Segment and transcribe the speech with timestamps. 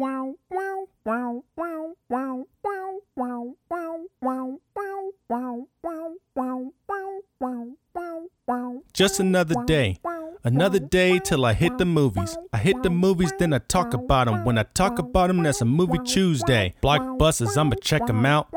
[0.00, 7.66] wow wow wow wow wow wow wow wow wow wow wow wow wow wow wow
[7.94, 9.98] wow wow Just another day.
[10.44, 12.36] Another day till I hit the movies.
[12.52, 14.44] I hit the movies, then I talk about them.
[14.44, 16.74] When I talk about them, that's a movie Chewsday.
[16.82, 18.48] Blockbusters, I'ma check them out.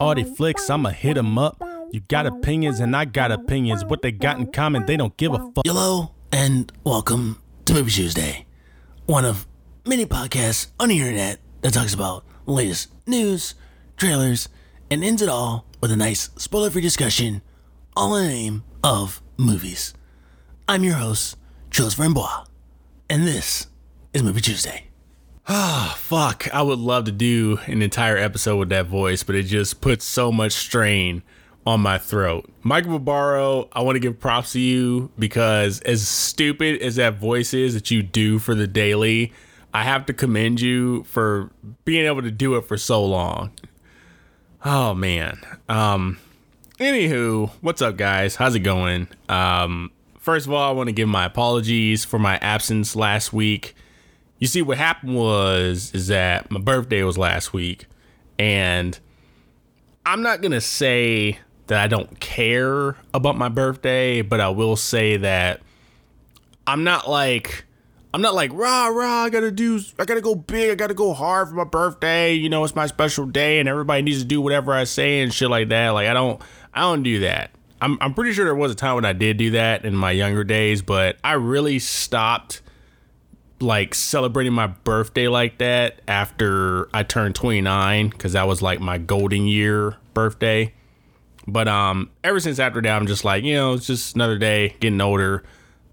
[0.00, 1.62] All the flicks, I'ma hit them up.
[1.92, 3.84] You got opinions, and I got opinions.
[3.84, 5.64] What they got in common, they don't give a fuck.
[5.66, 8.44] Hello and welcome to Movie Chewsday,
[9.06, 9.46] one of
[9.88, 13.54] many podcasts on the internet that talks about the latest news,
[13.96, 14.50] trailers,
[14.90, 17.40] and ends it all with a nice spoiler-free discussion,
[17.96, 19.94] all in the name of movies.
[20.68, 21.38] I'm your host,
[21.70, 22.44] Jules Verbois,
[23.08, 23.68] and this
[24.12, 24.82] is Movie Chewsday.
[25.48, 29.44] Ah, fuck, I would love to do an entire episode with that voice, but it
[29.44, 31.22] just puts so much strain
[31.66, 32.52] on my throat.
[32.62, 37.54] Michael Barbaro, I want to give props to you because as stupid as that voice
[37.54, 39.32] is that you do for the daily,
[39.72, 41.50] I have to commend you for
[41.84, 43.52] being able to do it for so long.
[44.64, 45.40] Oh man.
[45.68, 46.18] Um
[46.78, 48.36] anywho, what's up guys?
[48.36, 49.08] How's it going?
[49.28, 53.74] Um first of all, I want to give my apologies for my absence last week.
[54.38, 57.86] You see what happened was is that my birthday was last week
[58.38, 58.98] and
[60.06, 64.76] I'm not going to say that I don't care about my birthday, but I will
[64.76, 65.60] say that
[66.66, 67.66] I'm not like
[68.12, 69.24] I'm not like rah rah.
[69.24, 69.80] I gotta do.
[69.98, 70.70] I gotta go big.
[70.70, 72.32] I gotta go hard for my birthday.
[72.32, 75.32] You know, it's my special day, and everybody needs to do whatever I say and
[75.32, 75.90] shit like that.
[75.90, 76.40] Like I don't.
[76.72, 77.50] I don't do that.
[77.80, 77.98] I'm.
[78.00, 80.42] I'm pretty sure there was a time when I did do that in my younger
[80.44, 82.62] days, but I really stopped
[83.60, 88.98] like celebrating my birthday like that after I turned 29 because that was like my
[88.98, 90.72] golden year birthday.
[91.46, 94.76] But um, ever since after that, I'm just like, you know, it's just another day,
[94.80, 95.44] getting older.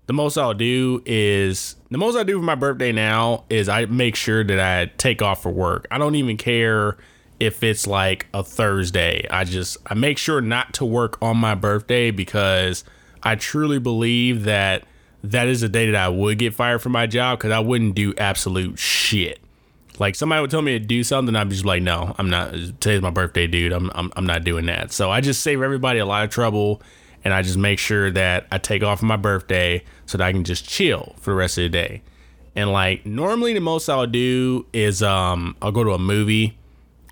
[0.08, 3.86] The most I'll do is the most I do for my birthday now is I
[3.86, 5.88] make sure that I take off for work.
[5.89, 6.97] I don't even care
[7.39, 9.28] if it's like a Thursday.
[9.30, 12.84] I just I make sure not to work on my birthday because
[13.24, 14.84] I truly believe that
[15.24, 17.96] that is a day that I would get fired from my job because I wouldn't
[17.96, 19.40] do absolute shit.
[19.97, 22.51] Like somebody would tell me to do something, I'm just like, no, I'm not.
[22.51, 23.72] Today's my birthday, dude.
[23.72, 24.91] I'm, I'm I'm not doing that.
[24.91, 26.81] So I just save everybody a lot of trouble,
[27.25, 30.44] and I just make sure that I take off my birthday so that I can
[30.44, 32.03] just chill for the rest of the day.
[32.56, 36.58] And like normally, the most I'll do is um I'll go to a movie,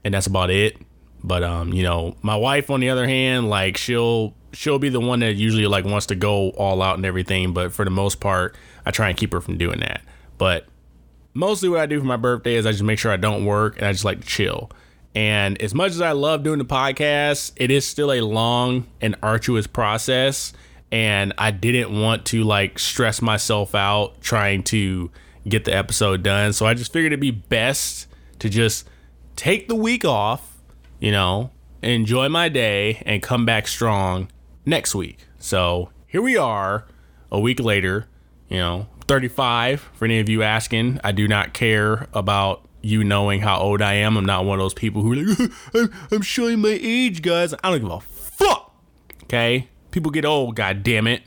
[0.06, 0.78] and that's about it.
[1.24, 5.02] But um you know my wife on the other hand, like she'll she'll be the
[5.02, 7.52] one that usually like wants to go all out and everything.
[7.52, 10.02] But for the most part, I try and keep her from doing that.
[10.38, 10.68] But
[11.34, 13.78] mostly what I do for my birthday is I just make sure I don't work
[13.78, 14.70] and I just like to chill.
[15.16, 19.16] And as much as I love doing the podcast, it is still a long and
[19.22, 20.54] arduous process.
[20.92, 25.12] And I didn't want to like stress myself out trying to
[25.48, 26.54] get the episode done.
[26.54, 28.08] So I just figured it'd be best
[28.40, 28.88] to just
[29.36, 30.62] take the week off,
[31.00, 31.52] you know,
[31.82, 34.30] enjoy my day and come back strong
[34.66, 35.28] next week.
[35.40, 36.86] So here we are
[37.32, 38.08] a week later,
[38.48, 41.00] you know, 35 for any of you asking.
[41.04, 44.18] I do not care about you knowing how old I am.
[44.18, 47.54] I'm not one of those people who are like, I'm, showing my age, guys.
[47.64, 48.76] I don't give a fuck.
[49.24, 49.70] Okay?
[49.92, 51.24] People get old, god damn it.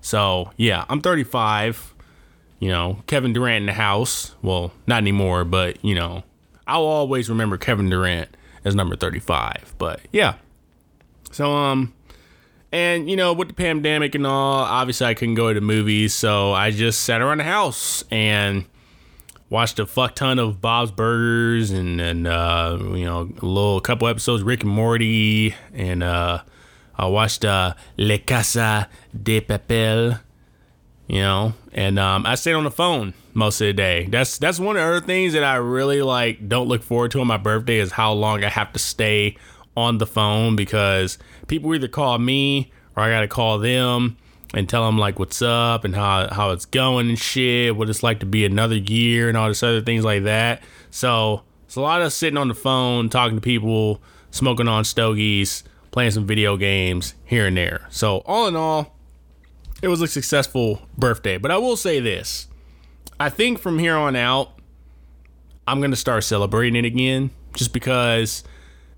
[0.00, 1.94] So, yeah, I'm 35.
[2.58, 4.34] You know, Kevin Durant in the house.
[4.42, 6.22] Well, not anymore, but, you know,
[6.66, 9.74] I'll always remember Kevin Durant as number 35.
[9.78, 10.34] But, yeah.
[11.32, 11.94] So, um,
[12.72, 16.52] and you know, with the pandemic and all, obviously I couldn't go to movies, so
[16.52, 18.64] I just sat around the house and
[19.50, 24.08] watched a fuck ton of Bob's Burgers and and uh, you know a little couple
[24.08, 26.42] episodes Rick and Morty and uh,
[26.96, 28.88] I watched uh, Le Casa
[29.22, 30.20] de Papel,
[31.08, 34.06] you know, and um, I stayed on the phone most of the day.
[34.06, 37.20] That's that's one of the other things that I really like don't look forward to
[37.20, 39.36] on my birthday is how long I have to stay
[39.76, 41.18] on the phone because
[41.48, 44.16] people either call me or I gotta call them
[44.54, 48.02] and tell them like what's up and how how it's going and shit, what it's
[48.02, 50.62] like to be another year and all this other things like that.
[50.90, 54.00] So it's a lot of sitting on the phone, talking to people,
[54.30, 57.86] smoking on stogies, playing some video games here and there.
[57.90, 58.96] So all in all,
[59.82, 61.38] it was a successful birthday.
[61.38, 62.48] But I will say this.
[63.18, 64.52] I think from here on out,
[65.66, 67.30] I'm gonna start celebrating it again.
[67.54, 68.44] Just because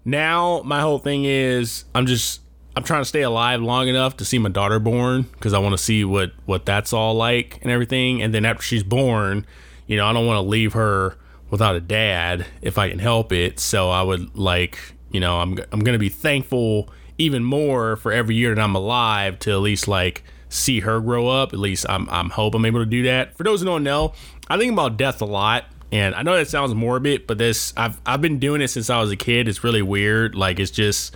[0.05, 2.42] now my whole thing is I'm just
[2.75, 5.75] I'm trying to stay alive long enough to see my daughter born because I want
[5.75, 8.23] to see what what that's all like and everything.
[8.23, 9.47] And then after she's born,
[9.87, 11.17] you know, I don't want to leave her
[11.51, 13.61] without a dad if I can help it.
[13.61, 14.79] So I would like,
[15.11, 16.89] you know, I'm I'm gonna be thankful
[17.19, 21.29] even more for every year that I'm alive to at least like see her grow
[21.29, 21.53] up.
[21.53, 23.37] At least I'm I'm hope I'm able to do that.
[23.37, 24.15] For those who don't know,
[24.49, 28.01] I think about death a lot And I know that sounds morbid, but this I've
[28.07, 29.47] I've been doing it since I was a kid.
[29.47, 30.35] It's really weird.
[30.35, 31.15] Like it's just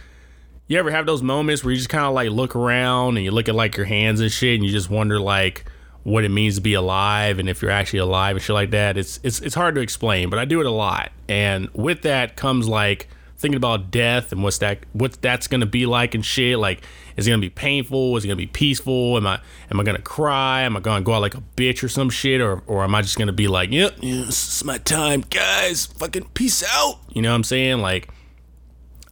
[0.69, 3.31] you ever have those moments where you just kind of like look around and you
[3.31, 5.65] look at like your hands and shit and you just wonder like
[6.03, 8.97] what it means to be alive and if you're actually alive and shit like that.
[8.97, 11.13] It's it's it's hard to explain, but I do it a lot.
[11.29, 13.09] And with that comes like
[13.39, 16.59] thinking about death and what's that what that's gonna be like and shit.
[16.59, 16.83] Like,
[17.17, 18.17] is it gonna be painful?
[18.17, 19.17] Is it gonna be peaceful?
[19.17, 19.41] Am I
[19.71, 20.63] am I gonna cry?
[20.63, 22.41] Am I gonna go out like a bitch or some shit?
[22.41, 25.87] Or or am I just gonna be like, yep, yeah, this is my time, guys.
[25.87, 27.01] Fucking peace out.
[27.13, 27.79] You know what I'm saying?
[27.79, 28.09] Like,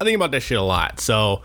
[0.01, 1.01] I think about that shit a lot.
[1.01, 1.43] So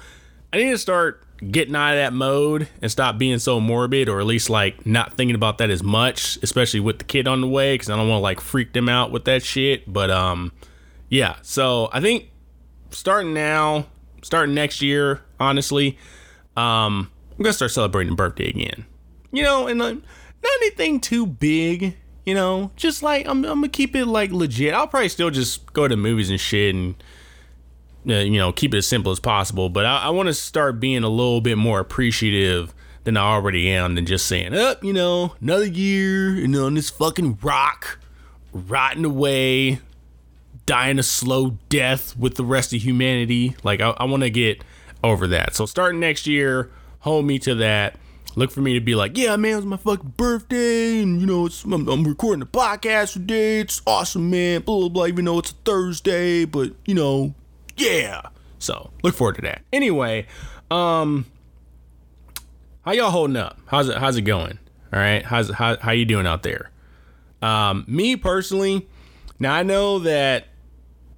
[0.51, 4.19] I need to start getting out of that mode and stop being so morbid or
[4.19, 7.47] at least like not thinking about that as much especially with the kid on the
[7.47, 10.51] way because i don't want to like freak them out with that shit but um
[11.07, 12.29] yeah so i think
[12.91, 13.85] starting now,
[14.21, 15.97] starting next year, honestly,
[16.55, 18.85] um, I'm gonna start celebrating birthday again.
[19.31, 21.95] You know, and uh, not anything too big.
[22.25, 24.73] You know, just like I'm, I'm gonna keep it like legit.
[24.73, 26.95] I'll probably still just go to movies and shit and
[28.07, 29.69] uh, you know keep it as simple as possible.
[29.69, 32.73] But I, I want to start being a little bit more appreciative
[33.03, 36.65] than I already am than just saying, up, oh, you know, another year, you know,
[36.65, 37.99] on this fucking rock,
[38.53, 39.79] rotting away,
[40.65, 43.55] dying a slow death with the rest of humanity.
[43.63, 44.63] Like, I, I want to get
[45.03, 45.55] over that.
[45.55, 46.69] So, starting next year,
[46.99, 47.95] hold me to that.
[48.35, 51.49] Look for me to be like, yeah, man, it's my fucking birthday, and you know,
[51.65, 53.59] I'm, I'm recording a podcast today.
[53.61, 54.61] It's awesome, man.
[54.61, 55.05] Blah blah blah.
[55.07, 57.33] Even though it's a Thursday, but you know,
[57.79, 58.21] yeah.
[58.59, 59.61] So look forward to that.
[59.71, 60.27] Anyway,
[60.69, 61.25] um,
[62.83, 63.59] how y'all holding up?
[63.67, 64.59] How's it How's it going?
[64.91, 66.71] All right, how's how how you doing out there?
[67.41, 68.87] Um, me personally,
[69.39, 70.47] now I know that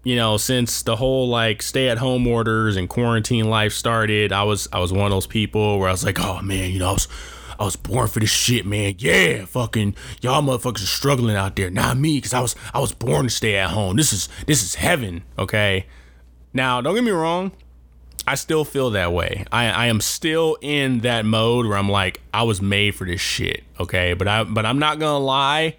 [0.04, 4.44] you know, since the whole like stay at home orders and quarantine life started, I
[4.44, 6.90] was I was one of those people where I was like, oh man, you know,
[6.90, 7.08] I was
[7.60, 8.96] I was born for this shit, man.
[8.98, 11.70] Yeah, fucking y'all motherfuckers are struggling out there.
[11.70, 13.96] Not me, cause I was I was born to stay at home.
[13.96, 15.86] This is this is heaven, okay?
[16.54, 17.52] Now, don't get me wrong.
[18.28, 19.46] I still feel that way.
[19.52, 23.22] I, I am still in that mode where I'm like, I was made for this
[23.22, 24.14] shit, okay?
[24.14, 25.78] But I but I'm not gonna lie.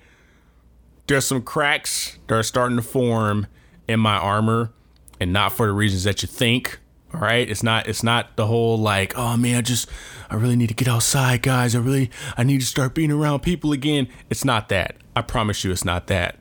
[1.06, 3.46] There's some cracks that are starting to form
[3.86, 4.72] in my armor
[5.20, 6.80] and not for the reasons that you think.
[7.14, 7.48] All right.
[7.48, 9.88] It's not, it's not the whole like, oh man, I just,
[10.30, 11.74] I really need to get outside, guys.
[11.74, 14.08] I really, I need to start being around people again.
[14.30, 14.96] It's not that.
[15.14, 16.36] I promise you it's not that.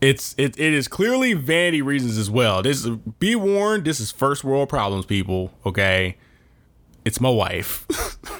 [0.00, 2.62] It's, it, it is clearly vanity reasons as well.
[2.62, 5.52] This is, be warned, this is first world problems, people.
[5.64, 6.16] Okay.
[7.04, 7.86] It's my wife.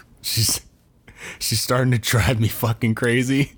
[0.23, 0.61] she's,
[1.39, 3.53] she's starting to drive me fucking crazy.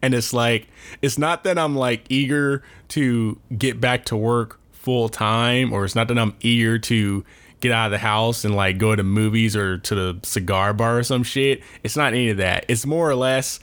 [0.00, 0.68] And it's like,
[1.02, 5.94] it's not that I'm like eager to get back to work full time, or it's
[5.94, 7.24] not that I'm eager to
[7.60, 10.98] get out of the house and like go to movies or to the cigar bar
[10.98, 11.62] or some shit.
[11.82, 12.66] It's not any of that.
[12.68, 13.58] It's more or less,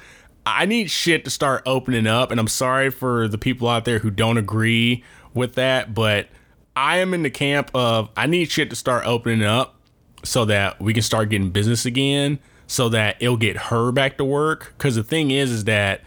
[0.46, 2.32] I need shit to start opening up.
[2.32, 5.04] And I'm sorry for the people out there who don't agree
[5.34, 6.28] with that, but
[6.76, 9.76] I am in the camp of I need shit to start opening up
[10.24, 14.24] so that we can start getting business again so that it'll get her back to
[14.24, 14.74] work.
[14.78, 16.02] Cause the thing is, is that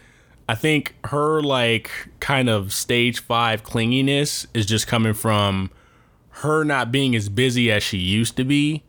[0.49, 5.69] I think her like kind of stage five clinginess is just coming from
[6.29, 8.83] her not being as busy as she used to be.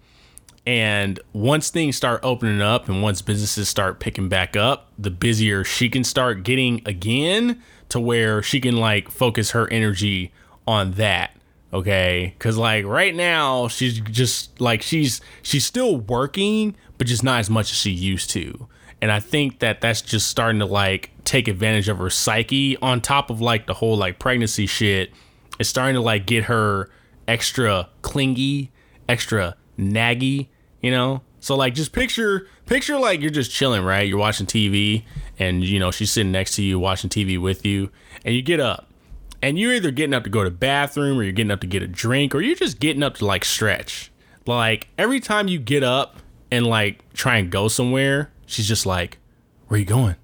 [0.67, 5.63] And once things start opening up and once businesses start picking back up, the busier
[5.63, 10.33] she can start getting again to where she can like focus her energy
[10.67, 11.31] on that.
[11.73, 12.35] Okay.
[12.41, 17.49] Cause like right now, she's just like, she's, she's still working, but just not as
[17.49, 18.67] much as she used to.
[19.01, 23.01] And I think that that's just starting to like take advantage of her psyche on
[23.01, 25.13] top of like the whole like pregnancy shit.
[25.61, 26.91] It's starting to like get her
[27.29, 28.73] extra clingy,
[29.09, 30.49] extra naggy,
[30.81, 31.23] you know?
[31.41, 34.09] So like just picture picture like you're just chilling, right?
[34.09, 35.05] You're watching TV
[35.39, 37.91] and you know, she's sitting next to you watching TV with you
[38.25, 38.91] and you get up.
[39.43, 41.83] And you're either getting up to go to bathroom or you're getting up to get
[41.83, 44.11] a drink or you're just getting up to like stretch.
[44.47, 46.17] Like every time you get up
[46.51, 49.19] and like try and go somewhere, she's just like,
[49.69, 50.17] "Where you going?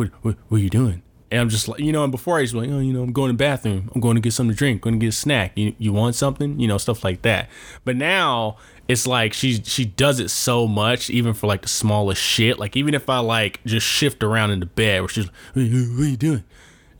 [0.00, 1.02] what, what, what are you doing?
[1.30, 3.12] And I'm just like, you know, and before I was like, oh, you know, I'm
[3.12, 3.90] going to the bathroom.
[3.94, 4.78] I'm going to get something to drink.
[4.78, 5.52] I'm Going to get a snack.
[5.54, 6.58] You, you want something?
[6.58, 7.48] You know, stuff like that.
[7.84, 8.56] But now
[8.90, 12.58] it's like she she does it so much, even for like the smallest shit.
[12.58, 15.62] Like even if I like just shift around in the bed, where she's like, what,
[15.62, 16.44] what are you doing?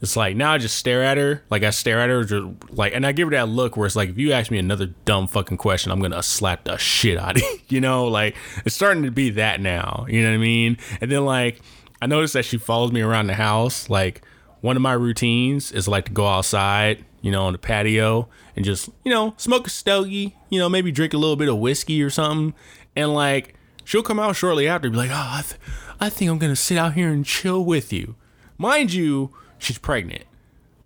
[0.00, 2.94] It's like now I just stare at her, like I stare at her, just like,
[2.94, 5.26] and I give her that look where it's like, if you ask me another dumb
[5.26, 7.58] fucking question, I'm gonna slap the shit out of you.
[7.70, 10.06] You know, like it's starting to be that now.
[10.08, 10.76] You know what I mean?
[11.00, 11.60] And then like
[12.00, 13.90] I noticed that she follows me around the house.
[13.90, 14.22] Like
[14.60, 18.64] one of my routines is like to go outside, you know, on the patio and
[18.64, 22.02] just, you know, smoke a stogie, you know, maybe drink a little bit of whiskey
[22.02, 22.54] or something.
[22.96, 25.60] And like she'll come out shortly after and be like, oh, I, th-
[26.00, 28.14] I think I'm going to sit out here and chill with you.
[28.56, 30.24] Mind you, she's pregnant.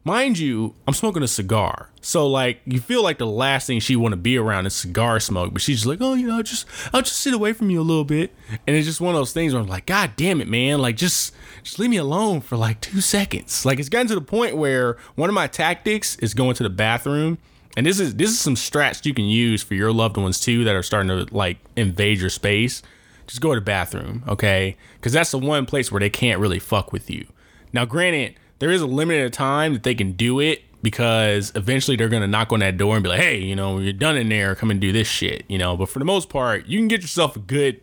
[0.05, 1.91] mind you, I'm smoking a cigar.
[2.01, 5.19] So like you feel like the last thing she want to be around is cigar
[5.21, 7.83] smoke, but she's like, oh, you know, just I'll just sit away from you a
[7.83, 8.35] little bit.
[8.67, 10.97] And it's just one of those things where I'm like, God damn it, man, like
[10.97, 13.65] just just leave me alone for like two seconds.
[13.65, 16.71] Like it's gotten to the point where one of my tactics is going to the
[16.71, 17.39] bathroom.
[17.77, 20.63] And this is this is some strats you can use for your loved ones too
[20.65, 22.83] that are starting to like invade your space.
[23.27, 24.77] Just go to the bathroom, okay?
[24.97, 27.27] Because that's the one place where they can't really fuck with you.
[27.73, 32.11] Now, granted, there is a limited time that they can do it because eventually they're
[32.11, 34.55] gonna knock on that door and be like, hey, you know, you're done in there,
[34.55, 35.75] come and do this shit, you know.
[35.77, 37.81] But for the most part, you can get yourself a good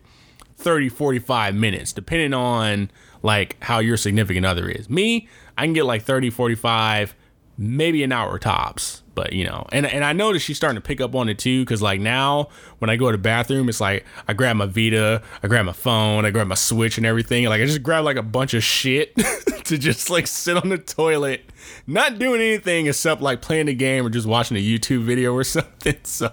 [0.61, 2.91] 30, 45 minutes, depending on
[3.23, 4.89] like how your significant other is.
[4.89, 5.27] Me,
[5.57, 7.15] I can get like 30, 45,
[7.57, 9.03] maybe an hour tops.
[9.13, 11.63] But you know, and and I noticed she's starting to pick up on it too,
[11.63, 12.47] because like now
[12.79, 15.73] when I go to the bathroom, it's like I grab my Vita, I grab my
[15.73, 17.43] phone, I grab my Switch and everything.
[17.45, 19.13] Like I just grab like a bunch of shit
[19.65, 21.41] to just like sit on the toilet,
[21.85, 25.43] not doing anything except like playing the game or just watching a YouTube video or
[25.43, 25.97] something.
[26.03, 26.31] So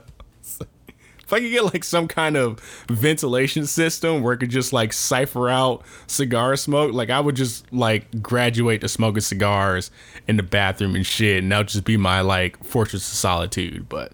[1.28, 2.58] if I could get like some kind of
[2.88, 7.70] ventilation system where it could just like cipher out cigar smoke, like I would just
[7.70, 9.90] like graduate to smoking cigars
[10.26, 13.90] in the bathroom and shit, and that would just be my like fortress of solitude.
[13.90, 14.12] But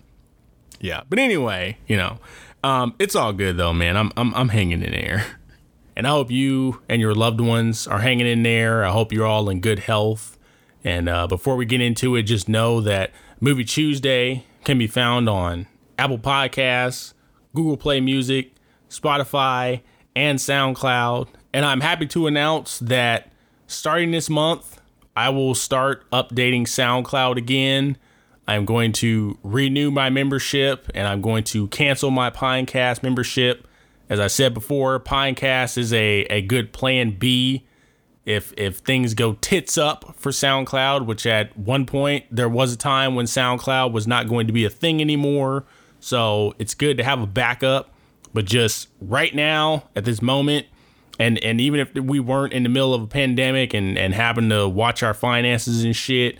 [0.81, 2.19] yeah, but anyway, you know,
[2.65, 3.97] um, it's all good though, man.
[3.97, 5.25] I'm I'm I'm hanging in there.
[5.97, 8.85] And I hope you and your loved ones are hanging in there.
[8.85, 10.37] I hope you're all in good health.
[10.83, 15.29] And uh, before we get into it, just know that Movie Chewsday can be found
[15.29, 17.15] on Apple Podcasts,
[17.55, 18.53] Google Play Music,
[18.89, 19.81] Spotify,
[20.17, 21.29] and SoundCloud.
[21.53, 23.31] And I'm happy to announce that
[23.67, 24.81] starting this month,
[25.17, 27.97] I will start updating SoundCloud again.
[28.47, 33.67] I'm going to renew my membership and I'm going to cancel my Pinecast membership.
[34.09, 37.65] As I said before, Pinecast is a, a good plan B
[38.27, 42.77] if if things go tits up for SoundCloud, which at one point there was a
[42.77, 45.65] time when SoundCloud was not going to be a thing anymore.
[46.05, 47.91] So it's good to have a backup.
[48.35, 50.67] But just right now, at this moment,
[51.19, 54.49] and and even if we weren't in the middle of a pandemic and and having
[54.51, 56.39] to watch our finances and shit,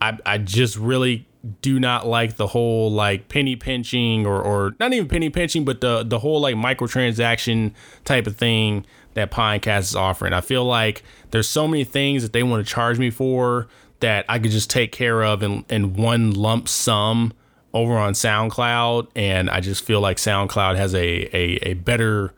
[0.00, 1.28] I I just really
[1.62, 5.80] do not like the whole like penny pinching or or not even penny pinching, but
[5.80, 7.72] the the whole like microtransaction
[8.04, 10.32] type of thing that Pinecast is offering.
[10.32, 13.68] I feel like there's so many things that they want to charge me for
[14.00, 17.32] that I could just take care of in, in one lump sum
[17.72, 22.34] over on SoundCloud, and I just feel like SoundCloud has a a, a better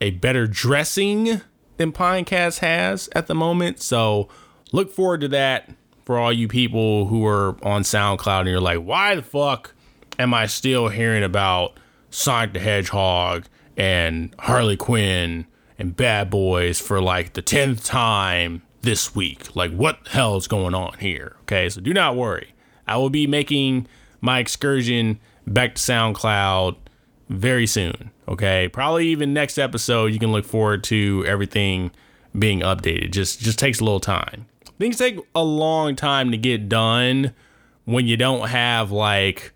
[0.00, 1.40] a better dressing
[1.76, 3.80] than Pinecast has at the moment.
[3.80, 4.28] So
[4.72, 5.70] look forward to that
[6.04, 9.74] for all you people who are on SoundCloud and you're like, why the fuck
[10.18, 11.78] am I still hearing about
[12.10, 15.46] Sonic the Hedgehog and Harley Quinn
[15.78, 19.56] and Bad Boys for like the tenth time this week?
[19.56, 21.36] Like, what the hell is going on here?
[21.42, 22.54] Okay, so do not worry.
[22.86, 23.86] I will be making
[24.24, 26.76] my excursion back to SoundCloud
[27.28, 28.10] very soon.
[28.26, 30.12] Okay, probably even next episode.
[30.12, 31.90] You can look forward to everything
[32.36, 33.12] being updated.
[33.12, 34.46] Just just takes a little time.
[34.78, 37.34] Things take a long time to get done
[37.84, 39.52] when you don't have like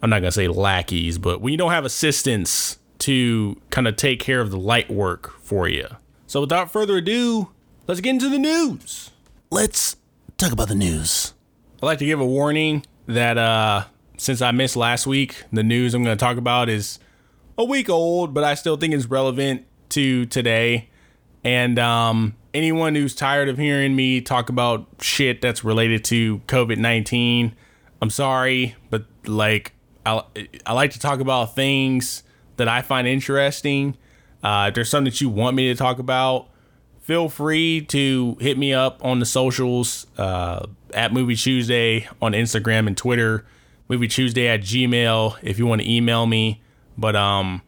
[0.00, 4.20] I'm not gonna say lackeys, but when you don't have assistants to kind of take
[4.20, 5.88] care of the light work for you.
[6.28, 7.50] So without further ado,
[7.88, 9.10] let's get into the news.
[9.50, 9.96] Let's
[10.36, 11.34] talk about the news.
[11.82, 13.84] I'd like to give a warning that uh,
[14.18, 16.98] since I missed last week, the news I'm going to talk about is
[17.56, 20.90] a week old, but I still think it's relevant to today.
[21.42, 26.76] And um, anyone who's tired of hearing me talk about shit that's related to COVID
[26.76, 27.56] 19,
[28.00, 29.72] I'm sorry, but like,
[30.04, 30.22] I,
[30.66, 32.22] I like to talk about things
[32.56, 33.96] that I find interesting.
[34.42, 36.48] Uh, if there's something that you want me to talk about,
[37.00, 42.86] feel free to hit me up on the socials uh, at Movie Chewsday on Instagram
[42.86, 43.44] and Twitter.
[43.88, 46.60] Movie Chewsday at Gmail if you want to email me.
[46.96, 47.62] But um,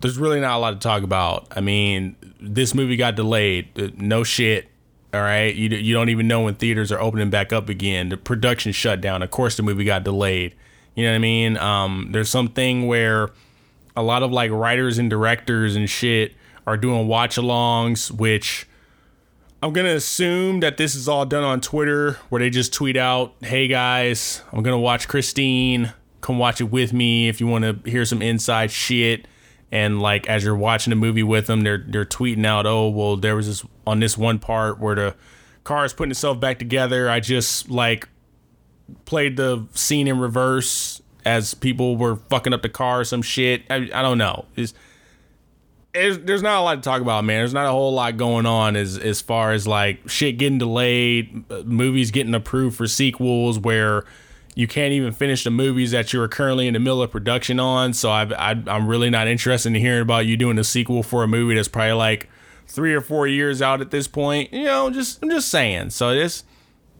[0.00, 1.48] there's really not a lot to talk about.
[1.54, 3.78] I mean, this movie got delayed.
[3.78, 4.68] Uh, no shit.
[5.14, 8.10] All right, you you don't even know when theaters are opening back up again.
[8.10, 9.22] The production shut down.
[9.22, 10.54] Of course, the movie got delayed.
[10.94, 11.56] You know what I mean?
[11.56, 13.30] Um, there's something where
[13.96, 16.34] a lot of like writers and directors and shit
[16.66, 18.66] are doing watch-alongs, which
[19.66, 23.34] I'm gonna assume that this is all done on Twitter, where they just tweet out,
[23.42, 25.92] "Hey guys, I'm gonna watch Christine.
[26.20, 29.26] Come watch it with me if you want to hear some inside shit."
[29.72, 33.16] And like as you're watching the movie with them, they're they're tweeting out, "Oh well,
[33.16, 35.14] there was this on this one part where the
[35.64, 37.10] car is putting itself back together.
[37.10, 38.08] I just like
[39.04, 43.64] played the scene in reverse as people were fucking up the car or some shit.
[43.68, 44.44] I, I don't know.
[45.96, 47.40] There's, there's not a lot to talk about, man.
[47.40, 51.44] There's not a whole lot going on as as far as like shit getting delayed,
[51.50, 54.04] uh, movies getting approved for sequels where
[54.54, 57.60] you can't even finish the movies that you are currently in the middle of production
[57.60, 57.92] on.
[57.92, 61.22] So I, I I'm really not interested in hearing about you doing a sequel for
[61.22, 62.28] a movie that's probably like
[62.66, 64.52] three or four years out at this point.
[64.52, 65.90] You know, just I'm just saying.
[65.90, 66.44] So this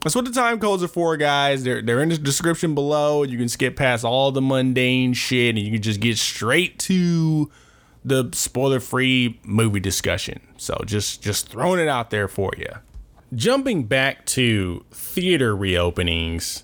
[0.02, 1.64] that's what the time codes are for, guys.
[1.64, 3.22] They're they're in the description below.
[3.22, 7.50] You can skip past all the mundane shit and you can just get straight to
[8.06, 10.40] the spoiler-free movie discussion.
[10.56, 12.70] So just just throwing it out there for you.
[13.34, 16.62] Jumping back to theater reopenings,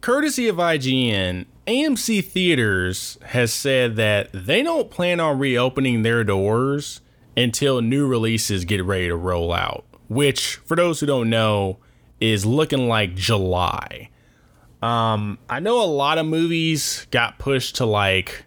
[0.00, 7.00] courtesy of IGN, AMC Theaters has said that they don't plan on reopening their doors
[7.36, 11.78] until new releases get ready to roll out, which, for those who don't know,
[12.20, 14.10] is looking like July.
[14.82, 18.44] Um, I know a lot of movies got pushed to like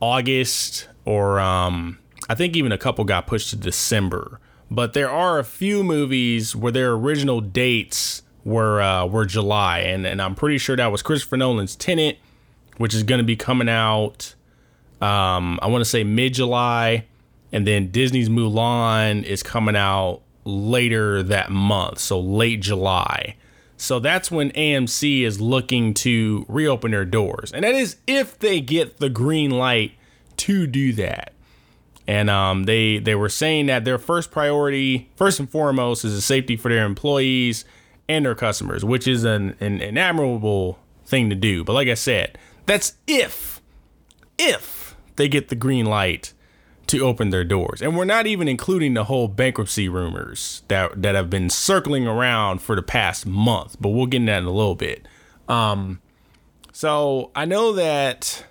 [0.00, 1.98] August or um,
[2.28, 4.40] I think even a couple got pushed to December.
[4.70, 10.06] But there are a few movies where their original dates were uh, were July, and
[10.06, 12.18] and I'm pretty sure that was Christopher Nolan's Tenet,
[12.76, 14.34] which is going to be coming out.
[15.00, 17.06] Um, I want to say mid July,
[17.52, 23.36] and then Disney's Mulan is coming out later that month, so late July.
[23.78, 28.60] So that's when AMC is looking to reopen their doors, and that is if they
[28.60, 29.92] get the green light
[30.38, 31.32] to do that.
[32.06, 36.22] And um, they they were saying that their first priority, first and foremost, is the
[36.22, 37.66] safety for their employees
[38.08, 41.64] and their customers, which is an, an, an admirable thing to do.
[41.64, 43.60] But like I said, that's if
[44.38, 46.32] if they get the green light
[46.86, 47.82] to open their doors.
[47.82, 52.62] And we're not even including the whole bankruptcy rumors that that have been circling around
[52.62, 55.06] for the past month, but we'll get into that in a little bit.
[55.48, 56.00] Um
[56.72, 58.46] so I know that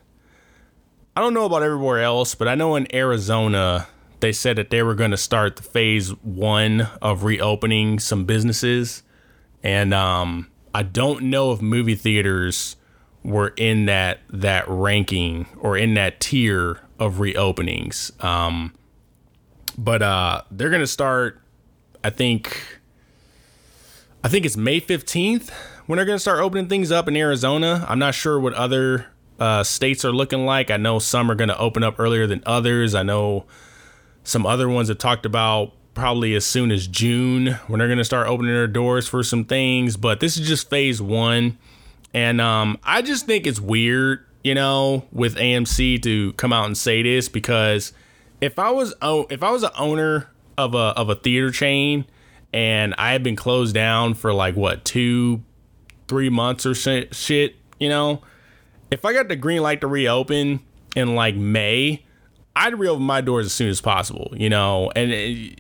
[1.18, 3.88] I don't know about everywhere else, but I know in Arizona
[4.20, 9.02] they said that they were going to start the phase 1 of reopening some businesses
[9.64, 12.76] and um I don't know if movie theaters
[13.24, 18.24] were in that that ranking or in that tier of reopenings.
[18.24, 18.76] Um,
[19.76, 21.42] but uh, they're gonna start.
[22.04, 22.80] I think.
[24.24, 25.52] I think it's May fifteenth
[25.88, 27.84] when they're gonna start opening things up in Arizona.
[27.90, 29.08] I'm not sure what other
[29.40, 30.72] uh, states are looking like.
[30.72, 32.96] I know some are gonna open up earlier than others.
[32.96, 33.46] I know
[34.24, 38.28] some other ones have talked about probably as soon as June when they're gonna start
[38.28, 39.98] opening their doors for some things.
[39.98, 41.58] But this is just phase one,
[42.14, 46.78] and um, I just think it's weird you know, with AMC to come out and
[46.78, 47.92] say this because
[48.40, 52.06] if I was if I was an owner of a of a theater chain
[52.54, 55.44] and I had been closed down for like what two,
[56.08, 58.22] three months or shit, you know,
[58.92, 60.62] if I got the green light to reopen
[60.96, 62.04] in like May,
[62.56, 65.12] I'd reopen my doors as soon as possible, you know, and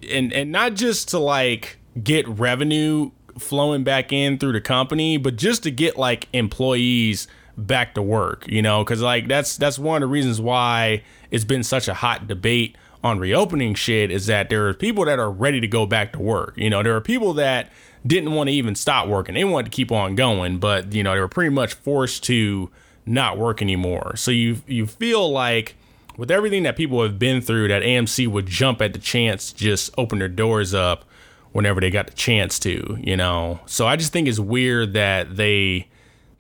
[0.10, 5.36] and and not just to like get revenue flowing back in through the company, but
[5.36, 10.02] just to get like employees back to work, you know, because like that's that's one
[10.02, 14.50] of the reasons why it's been such a hot debate on reopening shit is that
[14.50, 16.54] there are people that are ready to go back to work.
[16.58, 17.72] You know, there are people that
[18.06, 19.36] didn't want to even stop working.
[19.36, 22.70] They wanted to keep on going, but you know, they were pretty much forced to
[23.08, 24.16] not work anymore.
[24.16, 25.76] So you you feel like
[26.18, 29.94] with everything that people have been through that AMC would jump at the chance just
[29.98, 31.06] open their doors up
[31.52, 33.60] whenever they got the chance to, you know.
[33.66, 35.88] So I just think it's weird that they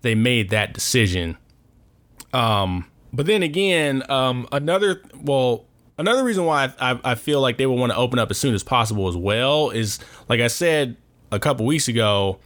[0.01, 1.37] they made that decision.
[2.33, 5.65] Um, but then again, um, another well,
[5.97, 8.53] another reason why I, I feel like they would want to open up as soon
[8.53, 10.97] as possible as well is like I said
[11.31, 12.39] a couple weeks ago,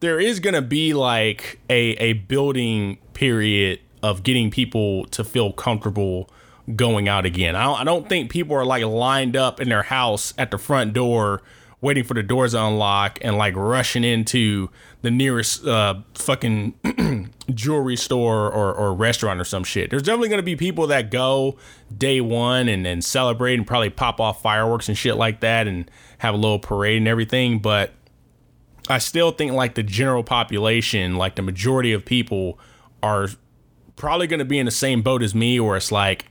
[0.00, 6.30] there is gonna be like a a building period of getting people to feel comfortable
[6.74, 7.54] going out again.
[7.54, 10.58] I don't, I don't think people are like lined up in their house at the
[10.58, 11.42] front door
[11.80, 14.68] waiting for the doors to unlock and like rushing into
[15.02, 19.90] the nearest uh, fucking jewelry store or, or restaurant or some shit.
[19.90, 21.56] There's definitely gonna be people that go
[21.96, 25.88] day one and then celebrate and probably pop off fireworks and shit like that and
[26.18, 27.58] have a little parade and everything.
[27.58, 27.92] But
[28.88, 32.58] I still think like the general population, like the majority of people,
[33.02, 33.28] are
[33.96, 36.26] probably gonna be in the same boat as me, where it's like,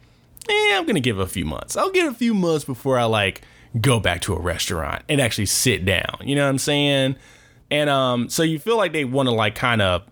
[0.50, 1.76] eh, I'm gonna give a few months.
[1.76, 3.42] I'll give a few months before I like
[3.82, 6.18] go back to a restaurant and actually sit down.
[6.22, 7.16] You know what I'm saying?
[7.72, 10.04] And um, so you feel like they want to like kind of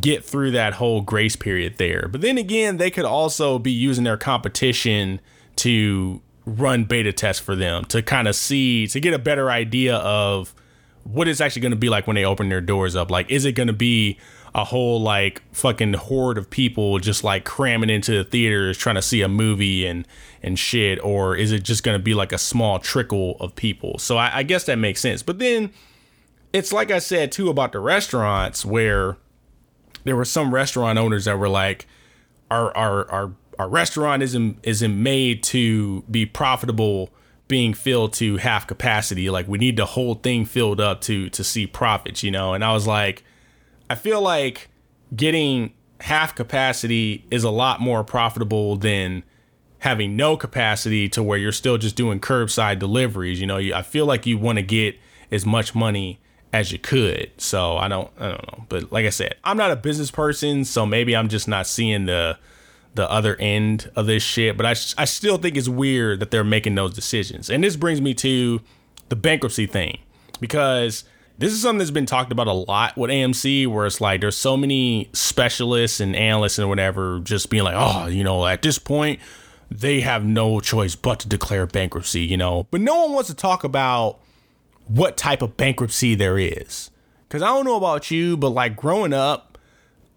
[0.00, 2.08] get through that whole grace period there.
[2.10, 5.20] But then again, they could also be using their competition
[5.56, 9.96] to run beta tests for them to kind of see to get a better idea
[9.96, 10.54] of
[11.04, 13.10] what it's actually going to be like when they open their doors up.
[13.10, 14.18] Like, is it going to be
[14.54, 19.02] a whole like fucking horde of people just like cramming into the theaters trying to
[19.02, 20.06] see a movie and
[20.42, 23.98] and shit, or is it just gonna be like a small trickle of people?
[23.98, 25.22] So I, I guess that makes sense.
[25.22, 25.72] But then
[26.52, 29.16] it's like I said too about the restaurants where
[30.04, 31.86] there were some restaurant owners that were like,
[32.50, 37.10] our our our our restaurant isn't isn't made to be profitable
[37.48, 39.30] being filled to half capacity.
[39.30, 42.54] Like we need the whole thing filled up to to see profits, you know.
[42.54, 43.24] And I was like,
[43.90, 44.70] I feel like
[45.14, 49.22] getting half capacity is a lot more profitable than
[49.78, 53.40] having no capacity to where you're still just doing curbside deliveries.
[53.40, 54.96] You know, I feel like you want to get
[55.30, 56.20] as much money
[56.52, 57.30] as you could.
[57.38, 58.64] So I don't I don't know.
[58.68, 62.06] But like I said, I'm not a business person, so maybe I'm just not seeing
[62.06, 62.38] the
[62.94, 66.44] the other end of this shit, but I I still think it's weird that they're
[66.44, 67.48] making those decisions.
[67.48, 68.60] And this brings me to
[69.08, 69.98] the bankruptcy thing
[70.40, 71.04] because
[71.38, 74.36] this is something that's been talked about a lot with AMC, where it's like there's
[74.36, 78.78] so many specialists and analysts and whatever just being like, oh, you know, at this
[78.78, 79.18] point,
[79.70, 82.66] they have no choice but to declare bankruptcy, you know.
[82.70, 84.18] But no one wants to talk about
[84.86, 86.90] what type of bankruptcy there is.
[87.26, 89.51] Because I don't know about you, but like growing up,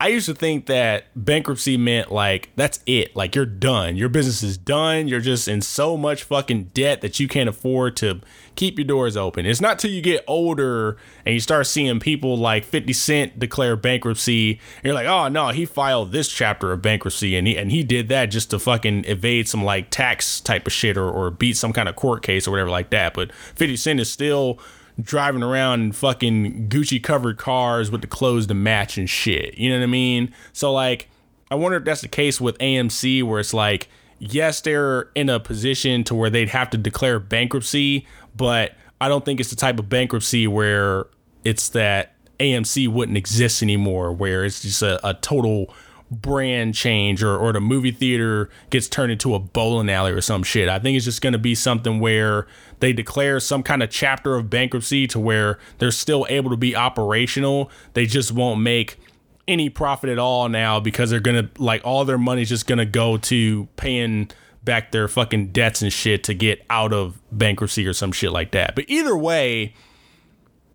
[0.06, 3.16] I used to think that bankruptcy meant like that's it.
[3.16, 3.96] Like you're done.
[3.96, 5.08] Your business is done.
[5.08, 8.22] You're just in so much fucking debt that you can't afford to
[8.54, 9.48] keep your doors open.
[9.48, 13.76] It's not till you get older and you start seeing people like 50 Cent declare
[13.76, 14.52] bankruptcy.
[14.52, 17.82] And you're like, oh no, he filed this chapter of bankruptcy and he and he
[17.82, 21.58] did that just to fucking evade some like tax type of shit or, or beat
[21.58, 23.16] some kind of court case or whatever like that.
[23.16, 24.60] But 50 Cent is still
[25.02, 29.58] driving around in fucking Gucci covered cars with the clothes to match and shit.
[29.58, 30.34] You know what I mean?
[30.54, 31.10] So like,
[31.52, 33.88] I wonder if that's the case with AMC where it's like,
[34.20, 39.26] yes, they're in a position to where they'd have to declare bankruptcy, but I don't
[39.26, 41.08] think it's the type of bankruptcy where
[41.44, 45.74] it's that AMC wouldn't exist anymore, where it's just a, a total
[46.12, 50.44] brand change or, or the movie theater gets turned into a bowling alley or some
[50.44, 50.70] shit.
[50.70, 52.48] I think it's just going to be something where
[52.80, 56.76] they declare some kind of chapter of bankruptcy to where they're still able to be
[56.76, 57.72] operational.
[57.94, 59.00] They just won't make
[59.48, 62.80] any profit at all now because they're going to like all their money's just going
[62.80, 64.30] to go to paying
[64.64, 68.52] back their fucking debts and shit to get out of bankruptcy or some shit like
[68.52, 68.76] that.
[68.76, 69.76] But either way,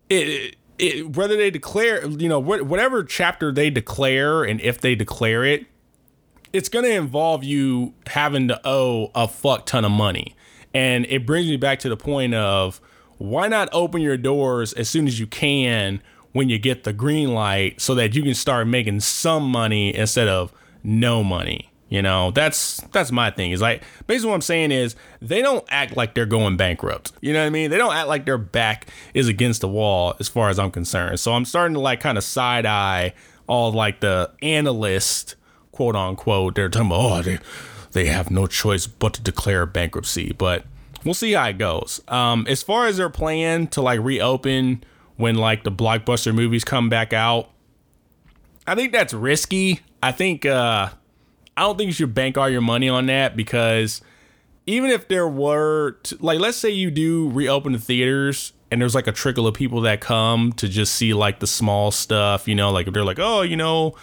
[0.09, 5.43] it it, whether they declare, you know, whatever chapter they declare, and if they declare
[5.43, 5.65] it,
[6.53, 10.35] it's going to involve you having to owe a fuck ton of money.
[10.73, 12.81] And it brings me back to the point of
[13.17, 17.33] why not open your doors as soon as you can when you get the green
[17.33, 20.51] light so that you can start making some money instead of
[20.83, 21.70] no money.
[21.91, 23.51] You know, that's that's my thing.
[23.51, 27.11] Is like basically what I'm saying is they don't act like they're going bankrupt.
[27.19, 27.69] You know what I mean?
[27.69, 31.19] They don't act like their back is against the wall as far as I'm concerned.
[31.19, 33.13] So I'm starting to like kind of side eye
[33.45, 35.35] all like the analyst
[35.73, 36.55] quote unquote.
[36.55, 37.39] They're talking about oh they
[37.91, 40.31] they have no choice but to declare bankruptcy.
[40.31, 40.63] But
[41.03, 41.99] we'll see how it goes.
[42.07, 44.81] Um, as far as their plan to like reopen
[45.17, 47.49] when like the blockbuster movies come back out,
[48.65, 49.81] I think that's risky.
[50.01, 50.91] I think uh
[51.61, 54.01] I don't think you should bank all your money on that because
[54.65, 58.95] even if there were to, like let's say you do reopen the theaters and there's
[58.95, 62.55] like a trickle of people that come to just see like the small stuff, you
[62.55, 63.95] know, like if they're like, "Oh, you know,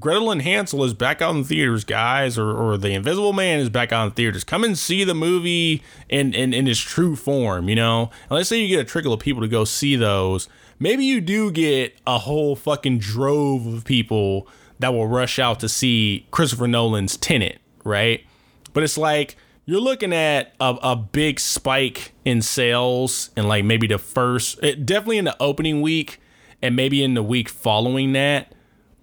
[0.00, 3.68] Gretel and Hansel is back out in theaters, guys," or or The Invisible Man is
[3.68, 4.42] back out in theaters.
[4.42, 8.04] Come and see the movie in in, in its true form, you know.
[8.30, 10.48] And let's say you get a trickle of people to go see those.
[10.78, 14.48] Maybe you do get a whole fucking drove of people
[14.82, 18.24] that will rush out to see Christopher Nolan's Tenet, right?
[18.72, 23.86] But it's like you're looking at a, a big spike in sales and like maybe
[23.86, 26.20] the first, it, definitely in the opening week
[26.60, 28.54] and maybe in the week following that.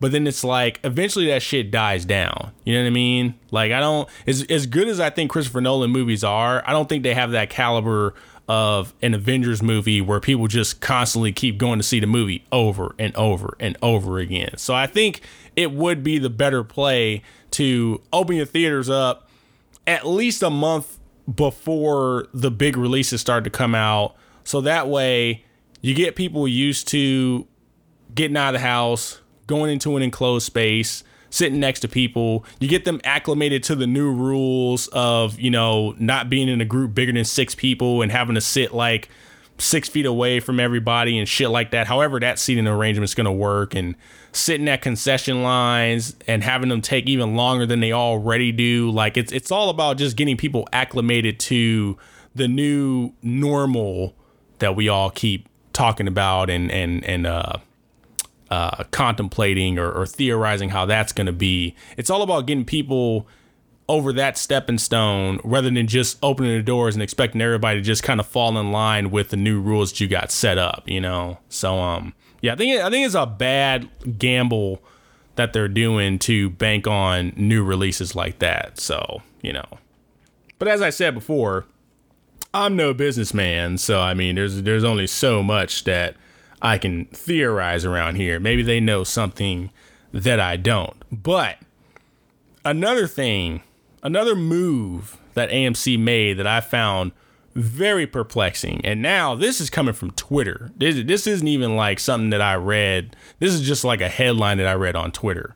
[0.02, 2.52] But then it's like eventually that shit dies down.
[2.64, 3.36] You know what I mean?
[3.52, 6.88] Like I don't as as good as I think Christopher Nolan movies are, I don't
[6.88, 8.16] think they have that caliber
[8.50, 12.96] of an Avengers movie where people just constantly keep going to see the movie over
[12.98, 14.58] and over and over again.
[14.58, 15.22] So I think
[15.56, 19.30] it would be the better play to open your theaters up
[19.86, 20.98] at least a month
[21.34, 24.16] before the big releases start to come out.
[24.44, 25.46] So that way
[25.82, 27.48] you get people used to
[28.16, 32.46] getting out of the house, going into an enclosed space, sitting next to people.
[32.60, 36.66] You get them acclimated to the new rules of, you know, not being in a
[36.66, 39.10] group bigger than six people and having to sit like
[39.58, 41.88] six feet away from everybody and shit like that.
[41.88, 43.96] However, that seating arrangement is going to work and
[44.32, 48.90] sitting at concession lines and having them take even longer than they already do.
[48.90, 51.98] Like it's it's all about just getting people acclimated to
[52.36, 54.16] the new normal
[54.60, 57.54] that we all keep talking about and and and uh
[58.50, 61.76] uh, contemplating or, or theorizing how that's going to be.
[61.98, 63.28] It's all about getting people
[63.88, 68.04] over that stepping stone rather than just opening the doors and expecting everybody to just
[68.04, 71.02] kind of fall in line with the new rules that you got set up, you
[71.02, 71.40] know.
[71.50, 74.82] So um yeah, I think I think it's a bad gamble
[75.36, 78.80] that they're doing to bank on new releases like that.
[78.80, 79.80] So, you know.
[80.60, 81.66] But as I said before,
[82.54, 86.16] I'm no businessman, so I mean there's there's only so much that
[86.62, 88.40] I can theorize around here.
[88.40, 89.72] Maybe they know something
[90.12, 90.96] that I don't.
[91.12, 91.58] But
[92.66, 93.62] another thing,
[94.04, 97.12] another move that AMC made that I found
[97.56, 98.82] very perplexing.
[98.84, 100.72] And now this is coming from Twitter.
[100.78, 103.16] This, this isn't even like something that I read.
[103.40, 105.56] This is just like a headline that I read on Twitter.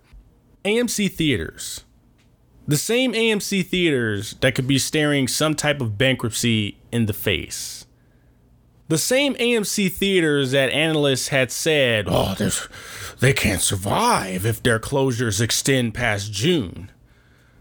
[0.65, 1.83] AMC theaters.
[2.67, 7.85] The same AMC theaters that could be staring some type of bankruptcy in the face.
[8.89, 12.35] The same AMC theaters that analysts had said, oh,
[13.19, 16.91] they can't survive if their closures extend past June.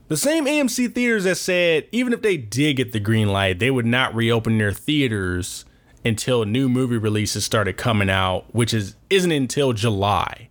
[0.09, 3.71] The same AMC theaters that said even if they did get the green light, they
[3.71, 5.65] would not reopen their theaters
[6.05, 10.49] until new movie releases started coming out, which is isn't until July.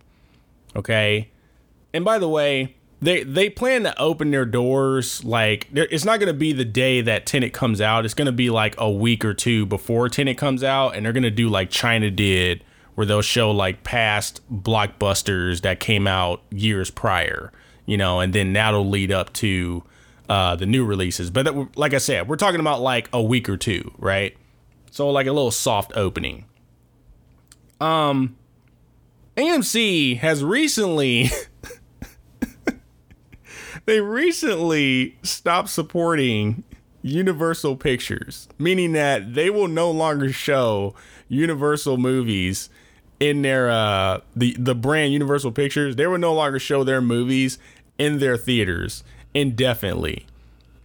[0.74, 1.30] Okay?
[1.92, 6.32] And by the way, they they plan to open their doors like it's not going
[6.32, 8.06] to be the day that Tenet comes out.
[8.06, 11.12] It's going to be like a week or two before Tenet comes out and they're
[11.12, 16.42] going to do like China did where they'll show like past blockbusters that came out
[16.50, 17.52] years prior
[17.86, 19.82] you know, and then that'll lead up to
[20.28, 21.30] uh, the new releases.
[21.30, 24.36] But that, like I said, we're talking about like a week or two, right?
[24.90, 26.46] So like a little soft opening.
[27.80, 28.36] Um,
[29.36, 31.30] AMC has recently.
[33.84, 36.64] they recently stopped supporting
[37.02, 40.94] Universal Pictures, meaning that they will no longer show
[41.28, 42.68] Universal movies
[43.18, 47.58] in their uh the the brand Universal Pictures, they will no longer show their movies
[47.98, 50.26] in their theaters indefinitely.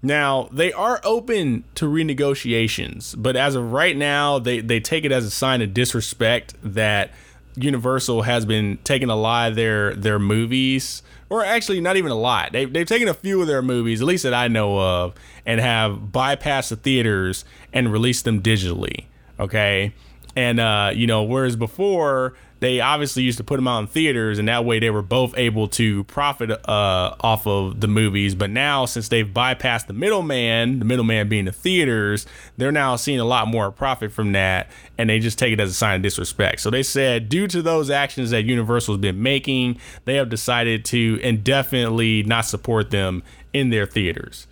[0.02, 5.12] Now, they are open to renegotiations, but as of right now, they, they take it
[5.12, 7.12] as a sign of disrespect that
[7.56, 12.16] Universal has been taking a lot of their their movies, or actually not even a
[12.16, 12.52] lot.
[12.52, 15.14] They've, they've taken a few of their movies, at least that I know of,
[15.46, 19.06] and have bypassed the theaters and released them digitally.
[19.40, 19.94] Okay.
[20.36, 24.40] And uh, you know, whereas before they obviously used to put them out in theaters,
[24.40, 28.34] and that way they were both able to profit uh, off of the movies.
[28.34, 32.26] But now, since they've bypassed the middleman, the middleman being the theaters,
[32.58, 35.70] they're now seeing a lot more profit from that, and they just take it as
[35.70, 36.62] a sign of disrespect.
[36.62, 40.84] So they said, due to those actions that Universal has been making, they have decided
[40.86, 44.48] to indefinitely not support them in their theaters.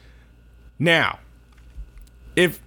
[0.77, 1.19] Now,
[2.35, 2.61] if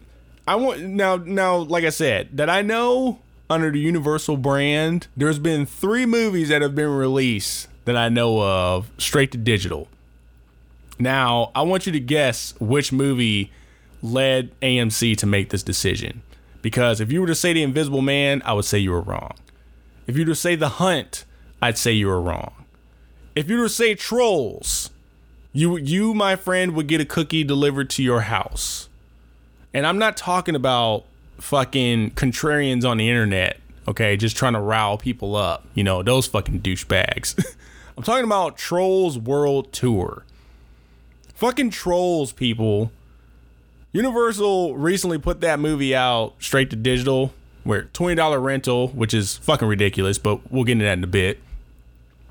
[0.47, 3.21] I want now now like I said that I know
[3.51, 8.43] under the Universal brand, there's been three movies that have been released that I know
[8.43, 9.89] of straight to digital.
[10.99, 13.53] Now, I want you to guess which movie
[14.03, 16.23] led AMC to make this decision.
[16.61, 19.35] Because if you were to say The Invisible Man, I would say you were wrong.
[20.07, 21.25] If you were to say The Hunt,
[21.63, 22.53] I'd say you were wrong.
[23.35, 24.91] If you were to say Trolls,
[25.53, 28.89] you you my friend would get a cookie delivered to your house.
[29.73, 31.05] And I'm not talking about
[31.39, 35.67] fucking contrarians on the internet, okay, just trying to rile people up.
[35.75, 37.43] You know, those fucking douchebags.
[37.97, 40.25] I'm talking about Trolls World Tour.
[41.35, 42.93] Fucking Trolls, people.
[43.93, 47.33] Universal recently put that movie out straight to digital,
[47.65, 51.41] where $20 rental, which is fucking ridiculous, but we'll get into that in a bit.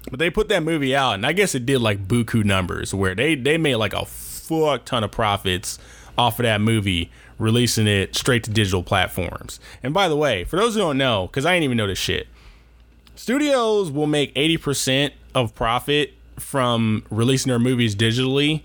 [0.10, 3.15] But they put that movie out, and I guess it did like buku numbers, where
[3.15, 5.80] they, they made like a fuck ton of profits
[6.17, 9.60] off of that movie releasing it straight to digital platforms.
[9.84, 12.00] And by the way, for those who don't know, because I didn't even know this
[12.00, 12.28] shit,
[13.15, 18.63] studios will make 80% of profit from releasing their movies digitally.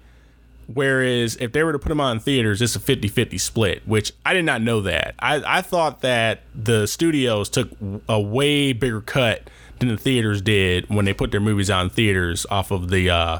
[0.72, 4.12] Whereas if they were to put them on theaters, it's a 50 50 split, which
[4.24, 5.14] I did not know that.
[5.18, 7.70] I, I thought that the studios took
[8.08, 12.46] a way bigger cut than the theaters did when they put their movies on theaters
[12.50, 13.38] off of the uh,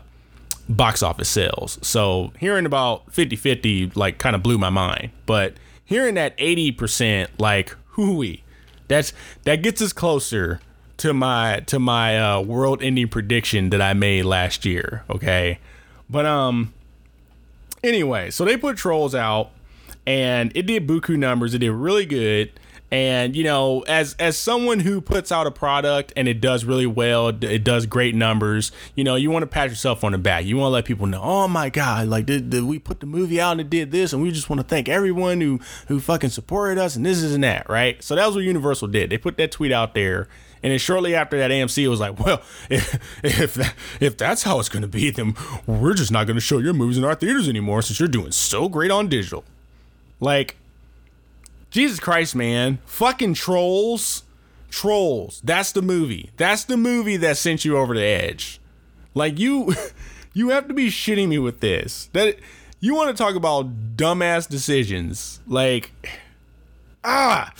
[0.68, 1.78] box office sales.
[1.82, 5.10] So hearing about 50 50 like kind of blew my mind.
[5.26, 8.42] But hearing that 80%, like, hooey,
[8.88, 9.12] that's
[9.44, 10.60] that gets us closer
[10.98, 15.04] to my to my uh, world ending prediction that I made last year.
[15.10, 15.58] Okay.
[16.08, 16.72] But um
[17.82, 19.50] anyway, so they put trolls out
[20.06, 22.52] and it did buku numbers, it did really good
[22.92, 26.86] and you know as as someone who puts out a product and it does really
[26.86, 30.44] well it does great numbers you know you want to pat yourself on the back.
[30.44, 33.06] You want to let people know oh my god like did, did we put the
[33.06, 35.98] movie out and it did this and we just want to thank everyone who who
[35.98, 38.02] fucking supported us and this is and that right?
[38.02, 39.08] So that was what universal did.
[39.08, 40.28] They put that tweet out there
[40.62, 44.60] And then shortly after that, AMC was like, "Well, if if, that, if that's how
[44.60, 45.34] it's going to be, then
[45.66, 48.30] we're just not going to show your movies in our theaters anymore since you're doing
[48.32, 49.44] so great on digital."
[50.20, 50.56] Like,
[51.72, 54.24] Jesus Christ, man, fucking trolls,
[54.68, 55.40] trolls.
[55.42, 56.30] That's the movie.
[56.36, 58.60] That's the movie that sent you over the edge.
[59.14, 59.74] Like you,
[60.34, 62.10] you have to be shitting me with this.
[62.12, 62.36] That
[62.78, 65.40] you want to talk about dumbass decisions?
[65.46, 65.92] Like,
[67.02, 67.52] ah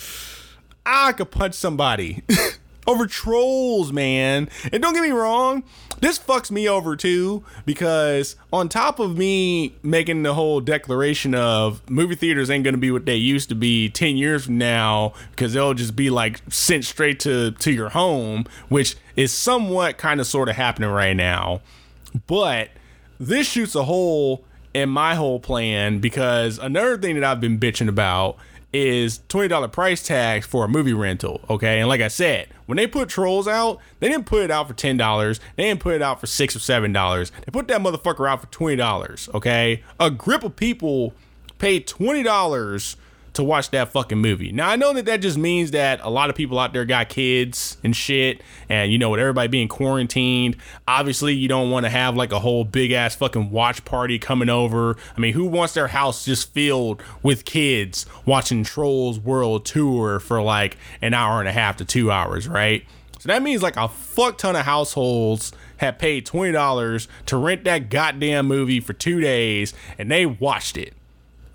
[0.85, 2.23] I could punch somebody
[2.87, 4.51] over trolls, man.
[4.73, 5.65] And don't get me wrong,
[6.03, 11.89] this fucks me over too because on top of me making the whole declaration of
[11.89, 15.53] movie theaters ain't to be what they used to be 10 years from now because
[15.53, 20.27] they'll just be like sent straight to to your home, which is somewhat kind of
[20.27, 21.61] sort of happening right now.
[22.27, 22.71] But
[23.21, 27.89] this shoots a hole in my whole plan because another thing that I've been bitching
[27.89, 28.39] about
[28.73, 31.41] is $20 price tags for a movie rental.
[31.51, 31.81] Okay.
[31.81, 34.75] And like I said, when they put Trolls out, they didn't put it out for
[34.75, 35.41] $10.
[35.57, 37.31] They didn't put it out for 6 or $7.
[37.45, 39.35] They put that motherfucker out for $20.
[39.35, 39.83] Okay.
[40.01, 41.13] A grip of people
[41.59, 42.97] paid $20
[43.35, 44.53] to watch that fucking movie.
[44.53, 47.09] Now I know that that just means that a lot of people out there got
[47.09, 51.91] kids and shit, and you know with everybody being quarantined, obviously you don't want to
[51.91, 54.97] have like a whole big ass fucking watch party coming over.
[55.17, 60.43] I mean, who wants their house just filled with kids watching Trolls World Tour for
[60.43, 62.85] like an hour and a half to two hours, right?
[63.19, 67.65] So that means like a fuck ton of households have paid twenty dollars to rent
[67.65, 70.95] that goddamn movie for two days, and they watched it.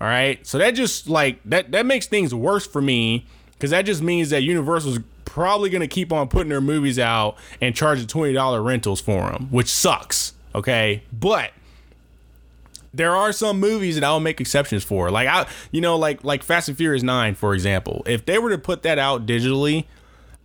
[0.00, 0.44] All right.
[0.46, 4.30] So that just like that that makes things worse for me because that just means
[4.30, 9.00] that Universal's probably going to keep on putting their movies out and charging $20 rentals
[9.00, 10.32] for them, which sucks.
[10.54, 11.02] Okay.
[11.12, 11.52] But
[12.94, 15.10] there are some movies that I'll make exceptions for.
[15.10, 18.02] Like I you know like like Fast and Furious 9 for example.
[18.06, 19.84] If they were to put that out digitally,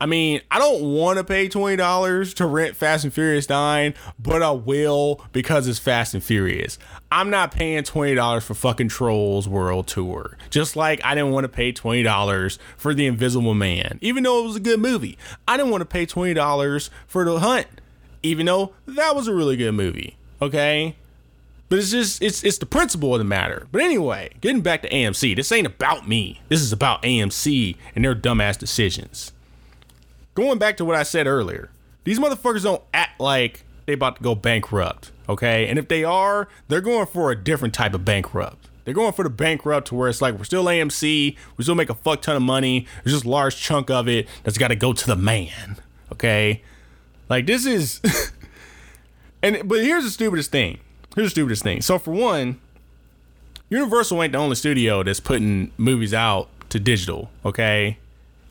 [0.04, 4.44] I mean, I don't want to pay $20 to rent Fast and Furious 9, but
[4.44, 6.78] I will because it's Fast and Furious.
[7.10, 10.38] I'm not paying $20 for fucking Trolls World Tour.
[10.50, 14.48] Just like I didn't want to pay $20 for The Invisible Man, even though it
[14.48, 15.18] was a good movie.
[15.48, 17.68] I didn't want to pay $20 for The Hunt,
[18.22, 20.18] even though that was a really good movie.
[20.42, 20.98] Okay?
[21.70, 23.68] But it's just it's it's the principle of the matter.
[23.72, 26.42] But anyway, getting back to AMC, this ain't about me.
[26.50, 29.32] This is about AMC and their dumbass decisions
[30.34, 31.70] going back to what I said earlier,
[32.04, 35.68] these motherfuckers don't act like they about to go bankrupt, okay?
[35.68, 38.70] And if they are, they're going for a different type of bankrupt.
[38.86, 41.90] They're going for the bankrupt to where it's like we're still AMC, we still make
[41.90, 42.86] a fuck ton of money.
[43.04, 45.78] There's just a large chunk of it that's got to go to the man,
[46.12, 46.62] okay?
[47.30, 48.02] Like this is,
[49.44, 50.80] and but here's the stupidest thing.
[51.16, 51.82] Here's the stupidest thing.
[51.82, 52.60] So for one,
[53.70, 57.98] Universal ain't the only studio that's putting movies out to digital, okay?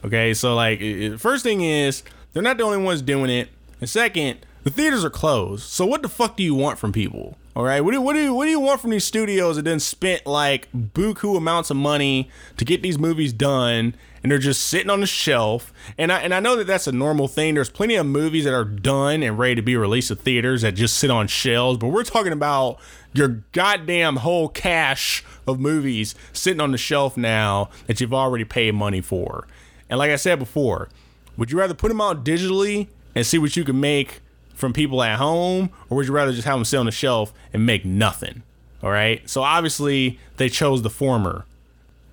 [0.04, 0.80] Okay, so like,
[1.18, 3.48] first thing is they're not the only ones doing it,
[3.80, 5.64] and second, the theaters are closed.
[5.64, 7.36] So what the fuck do you want from people?
[7.54, 9.66] All right, what do what do you, what do you want from these studios that
[9.66, 14.66] then spent like buku amounts of money to get these movies done, and they're just
[14.66, 15.70] sitting on the shelf?
[15.98, 17.54] And I and I know that that's a normal thing.
[17.54, 20.72] There's plenty of movies that are done and ready to be released to theaters that
[20.72, 22.78] just sit on shelves, but we're talking about
[23.12, 28.74] your goddamn whole cache of movies sitting on the shelf now that you've already paid
[28.74, 29.46] money for.
[29.92, 30.88] And like I said before,
[31.36, 34.22] would you rather put them out digitally and see what you can make
[34.54, 37.34] from people at home, or would you rather just have them sit on the shelf
[37.52, 38.42] and make nothing?
[38.82, 39.28] All right.
[39.28, 41.44] So obviously they chose the former.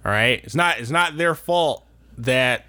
[0.03, 0.41] All right.
[0.43, 1.85] It's not it's not their fault
[2.17, 2.65] that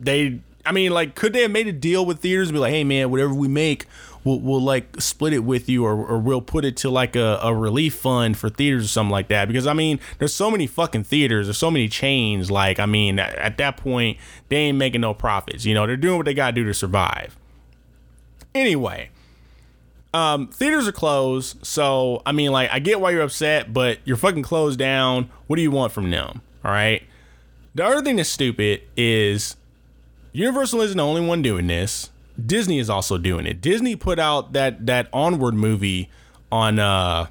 [0.00, 0.40] they.
[0.64, 2.84] I mean, like, could they have made a deal with theaters and be like, hey
[2.84, 3.84] man, whatever we make,
[4.24, 7.38] we'll, we'll like split it with you or, or we'll put it to like a,
[7.42, 10.66] a relief fund for theaters or something like that because i mean there's so many
[10.66, 14.16] fucking theaters there's so many chains like i mean at, at that point
[14.48, 17.36] they ain't making no profits you know they're doing what they gotta do to survive
[18.54, 19.10] anyway
[20.14, 24.16] um, theaters are closed, so I mean, like, I get why you're upset, but you're
[24.16, 25.28] fucking closed down.
[25.46, 26.40] What do you want from them?
[26.64, 27.02] All right.
[27.74, 29.56] The other thing that's stupid is
[30.32, 32.10] Universal isn't the only one doing this.
[32.44, 33.60] Disney is also doing it.
[33.60, 36.08] Disney put out that that Onward movie
[36.50, 37.26] on uh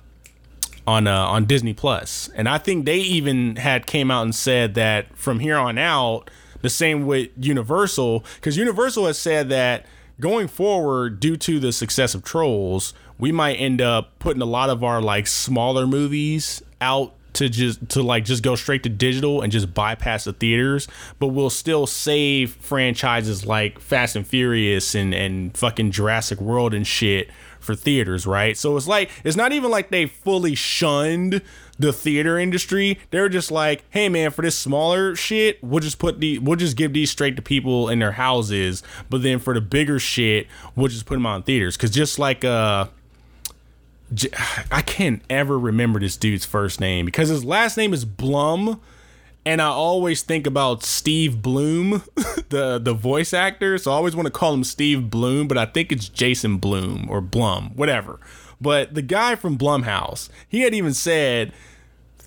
[0.85, 4.73] on uh, on Disney Plus, and I think they even had came out and said
[4.75, 6.29] that from here on out,
[6.61, 9.85] the same with Universal, because Universal has said that
[10.19, 14.69] going forward, due to the success of Trolls, we might end up putting a lot
[14.69, 19.41] of our like smaller movies out to just to like just go straight to digital
[19.41, 20.87] and just bypass the theaters,
[21.19, 26.85] but we'll still save franchises like Fast and Furious and and fucking Jurassic World and
[26.85, 27.29] shit
[27.59, 28.57] for theaters, right?
[28.57, 31.41] So it's like it's not even like they fully shunned
[31.79, 32.97] the theater industry.
[33.11, 36.75] They're just like, hey man, for this smaller shit, we'll just put the we'll just
[36.75, 38.83] give these straight to people in their houses.
[39.09, 41.77] But then for the bigger shit, we'll just put them on theaters.
[41.77, 42.87] Cause just like uh
[44.71, 48.79] I can't ever remember this dude's first name because his last name is Blum,
[49.45, 52.03] and I always think about Steve Bloom,
[52.49, 53.77] the the voice actor.
[53.77, 57.07] So I always want to call him Steve Bloom, but I think it's Jason Bloom
[57.09, 58.19] or Blum, whatever.
[58.61, 61.53] But the guy from Blumhouse, he had even said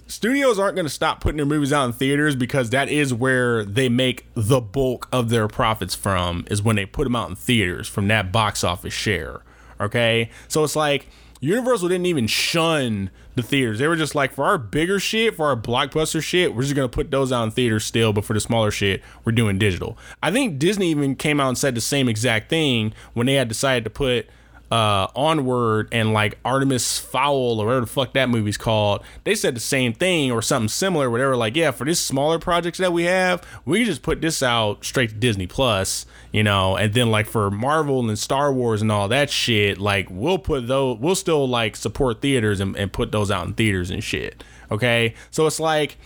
[0.07, 3.65] studios aren't going to stop putting their movies out in theaters because that is where
[3.65, 7.37] they make the bulk of their profits from is when they put them out in
[7.37, 9.41] theaters from that box office share.
[9.81, 11.09] Okay, so it's like
[11.41, 13.79] Universal didn't even shun the theaters.
[13.79, 16.89] They were just like, for our bigger shit, for our blockbuster shit, we're just gonna
[16.89, 19.97] put those out in theaters still, but for the smaller shit, we're doing digital.
[20.23, 23.49] I think Disney even came out and said the same exact thing when they had
[23.49, 24.29] decided to put
[24.71, 29.57] uh, Onward and like Artemis Fowl or whatever the fuck that movie's called, they said
[29.57, 31.11] the same thing or something similar.
[31.11, 34.21] Where they were like, yeah, for this smaller projects that we have, we just put
[34.21, 38.53] this out straight to Disney Plus, you know, and then like for Marvel and Star
[38.53, 42.77] Wars and all that shit, like we'll put those, we'll still like support theaters and,
[42.77, 44.45] and put those out in theaters and shit.
[44.71, 45.99] Okay, so it's like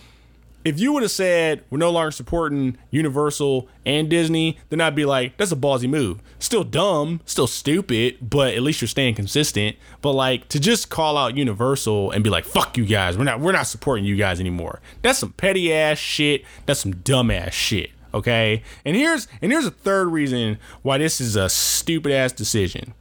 [0.65, 5.05] if you would have said we're no longer supporting Universal and Disney, then I'd be
[5.05, 6.21] like, that's a ballsy move.
[6.39, 9.77] Still dumb, still stupid, but at least you're staying consistent.
[10.01, 13.39] But like to just call out Universal and be like, fuck you guys, we're not
[13.39, 14.81] we're not supporting you guys anymore.
[15.03, 16.43] That's some petty ass shit.
[16.65, 17.91] That's some dumb ass shit.
[18.11, 18.63] Okay?
[18.83, 22.95] And here's and here's a third reason why this is a stupid ass decision.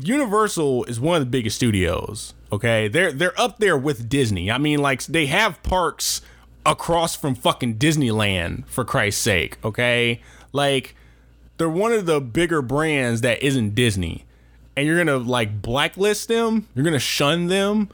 [0.00, 2.32] Universal is one of the biggest studios.
[2.52, 4.50] Okay, they're they're up there with Disney.
[4.50, 6.22] I mean, like they have parks
[6.66, 10.20] across from fucking Disneyland for Christ's sake, okay?
[10.52, 10.94] Like
[11.56, 14.24] they're one of the bigger brands that isn't Disney.
[14.76, 16.68] And you're going to like blacklist them?
[16.74, 17.88] You're going to shun them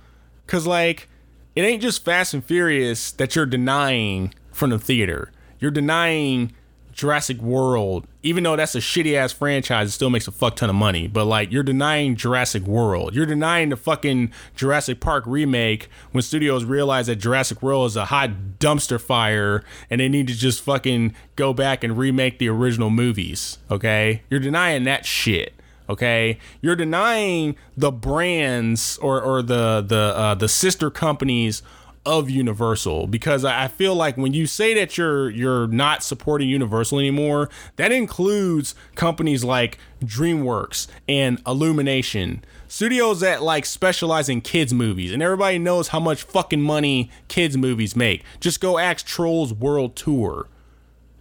[0.46, 1.08] cuz like
[1.54, 5.30] it ain't just Fast and Furious that you're denying from the theater.
[5.60, 6.52] You're denying
[6.92, 10.70] Jurassic World, even though that's a shitty ass franchise, it still makes a fuck ton
[10.70, 11.08] of money.
[11.08, 13.14] But like, you're denying Jurassic World.
[13.14, 18.06] You're denying the fucking Jurassic Park remake when studios realize that Jurassic World is a
[18.06, 22.90] hot dumpster fire and they need to just fucking go back and remake the original
[22.90, 23.58] movies.
[23.70, 24.22] Okay?
[24.30, 25.54] You're denying that shit.
[25.88, 31.62] Okay, you're denying the brands or, or the the uh, the sister companies
[32.04, 36.98] of Universal because I feel like when you say that you're you're not supporting Universal
[36.98, 45.12] anymore, that includes companies like DreamWorks and Illumination, studios that like specialize in kids movies,
[45.12, 48.24] and everybody knows how much fucking money kids movies make.
[48.40, 50.48] Just go ask Trolls World Tour.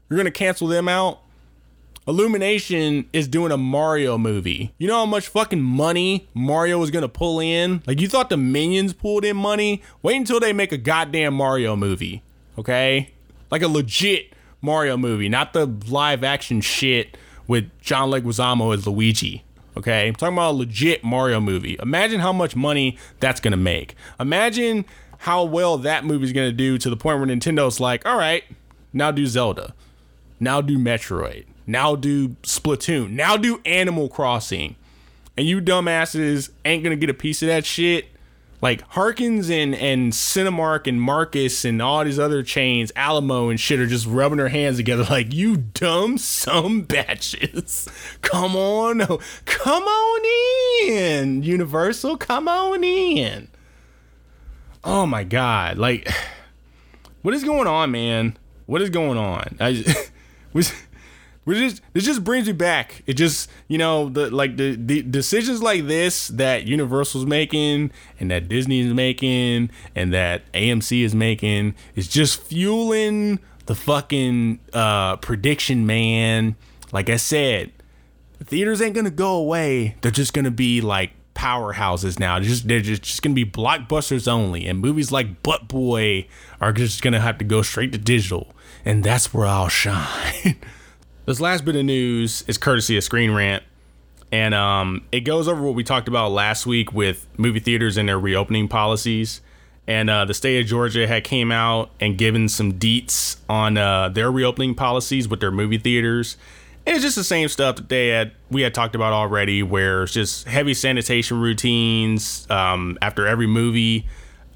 [0.09, 1.21] You're gonna cancel them out?
[2.07, 4.73] Illumination is doing a Mario movie.
[4.79, 7.83] You know how much fucking money Mario was gonna pull in?
[7.85, 9.83] Like, you thought the minions pulled in money?
[10.01, 12.23] Wait until they make a goddamn Mario movie,
[12.57, 13.11] okay?
[13.51, 19.43] Like a legit Mario movie, not the live action shit with John Leguizamo as Luigi.
[19.77, 21.77] Okay, I'm talking about a legit Mario movie.
[21.81, 23.95] Imagine how much money that's gonna make.
[24.19, 24.85] Imagine
[25.19, 28.43] how well that movie's gonna do to the point where Nintendo's like, all right,
[28.91, 29.75] now do Zelda,
[30.39, 33.11] now do Metroid, now do Splatoon.
[33.11, 34.75] Now do Animal Crossing.
[35.37, 38.07] And you dumbasses ain't gonna get a piece of that shit.
[38.61, 43.79] Like Harkins and and Cinemark and Marcus and all these other chains, Alamo and shit
[43.79, 47.87] are just rubbing their hands together like you dumb some batches.
[48.21, 53.47] Come on, oh, come on in, Universal, come on in.
[54.83, 56.07] Oh my god, like
[57.23, 58.37] what is going on, man?
[58.67, 59.57] What is going on?
[59.59, 59.83] I
[60.53, 60.71] was
[61.43, 63.03] which just this just brings me back.
[63.07, 68.29] It just you know the like the, the decisions like this that Universal's making and
[68.29, 75.17] that Disney is making and that AMC is making is just fueling the fucking uh,
[75.17, 76.55] prediction man.
[76.91, 77.71] Like I said,
[78.37, 79.95] the theaters ain't gonna go away.
[80.01, 82.37] They're just gonna be like powerhouses now.
[82.37, 86.27] They're just they're just, just gonna be blockbusters only, and movies like Butt Boy
[86.59, 88.53] are just gonna have to go straight to digital,
[88.85, 90.57] and that's where I'll shine.
[91.31, 93.63] This last bit of news is courtesy of Screen Rant,
[94.33, 98.09] and um, it goes over what we talked about last week with movie theaters and
[98.09, 99.39] their reopening policies.
[99.87, 104.09] And uh, the state of Georgia had came out and given some deets on uh,
[104.09, 106.35] their reopening policies with their movie theaters.
[106.85, 110.03] And it's just the same stuff that they had we had talked about already, where
[110.03, 114.05] it's just heavy sanitation routines um, after every movie.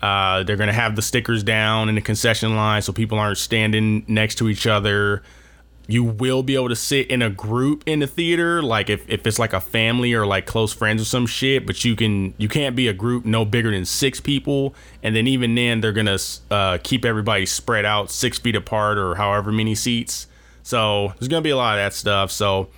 [0.01, 4.03] Uh, they're gonna have the stickers down in the concession line so people aren't standing
[4.09, 5.23] next to each other
[5.87, 9.25] you will be able to sit in a group in the theater like if, if
[9.27, 12.47] it's like a family or like close friends or some shit but you can you
[12.47, 14.73] can't be a group no bigger than six people
[15.03, 16.17] and then even then they're gonna
[16.49, 20.27] uh, keep everybody spread out six feet apart or however many seats.
[20.63, 22.31] So there's gonna be a lot of that stuff.
[22.31, 22.69] So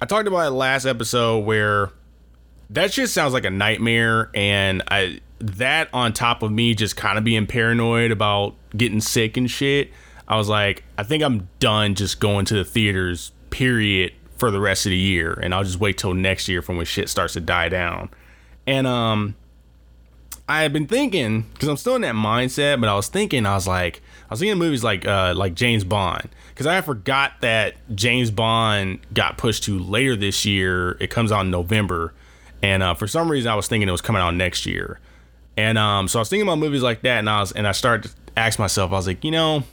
[0.00, 1.90] i talked about it last episode where
[2.70, 7.18] that shit sounds like a nightmare and i that on top of me just kind
[7.18, 9.90] of being paranoid about getting sick and shit
[10.28, 14.60] I was like, I think I'm done just going to the theaters, period, for the
[14.60, 15.32] rest of the year.
[15.32, 18.10] And I'll just wait till next year from when shit starts to die down.
[18.66, 19.34] And um
[20.50, 23.54] I had been thinking, because I'm still in that mindset, but I was thinking, I
[23.54, 24.00] was like,
[24.30, 26.28] I was thinking movies like uh like James Bond.
[26.50, 30.92] Because I forgot that James Bond got pushed to later this year.
[31.00, 32.12] It comes out in November.
[32.62, 34.98] And uh, for some reason I was thinking it was coming out next year.
[35.56, 37.72] And um, so I was thinking about movies like that, and I was and I
[37.72, 39.64] started to ask myself, I was like, you know,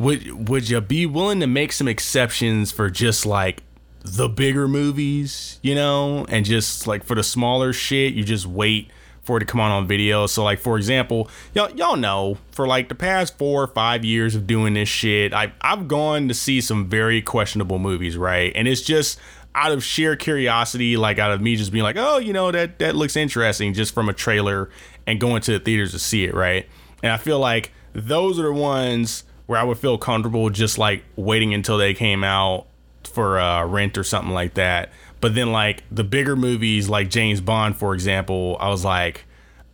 [0.00, 3.62] would would you be willing to make some exceptions for just like
[4.02, 8.90] the bigger movies, you know, and just like for the smaller shit, you just wait
[9.20, 10.26] for it to come on on video.
[10.26, 14.34] So like for example, y'all y'all know for like the past four or five years
[14.34, 18.52] of doing this shit, I I've gone to see some very questionable movies, right?
[18.54, 19.20] And it's just
[19.54, 22.78] out of sheer curiosity, like out of me just being like, oh, you know, that
[22.78, 24.70] that looks interesting just from a trailer
[25.06, 26.66] and going to the theaters to see it, right?
[27.02, 31.02] And I feel like those are the ones where I would feel comfortable just like
[31.16, 32.68] waiting until they came out
[33.02, 34.90] for uh, rent or something like that.
[35.20, 39.24] But then like the bigger movies like James Bond, for example, I was like,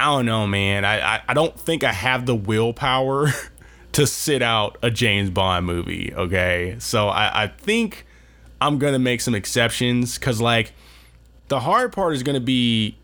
[0.01, 0.87] I don't know, man.
[0.87, 3.29] I I, I don't think I have the willpower
[3.93, 6.11] to sit out a James Bond movie.
[6.14, 8.07] Okay, so I I think
[8.62, 10.72] I'm gonna make some exceptions because like
[11.49, 12.97] the hard part is gonna be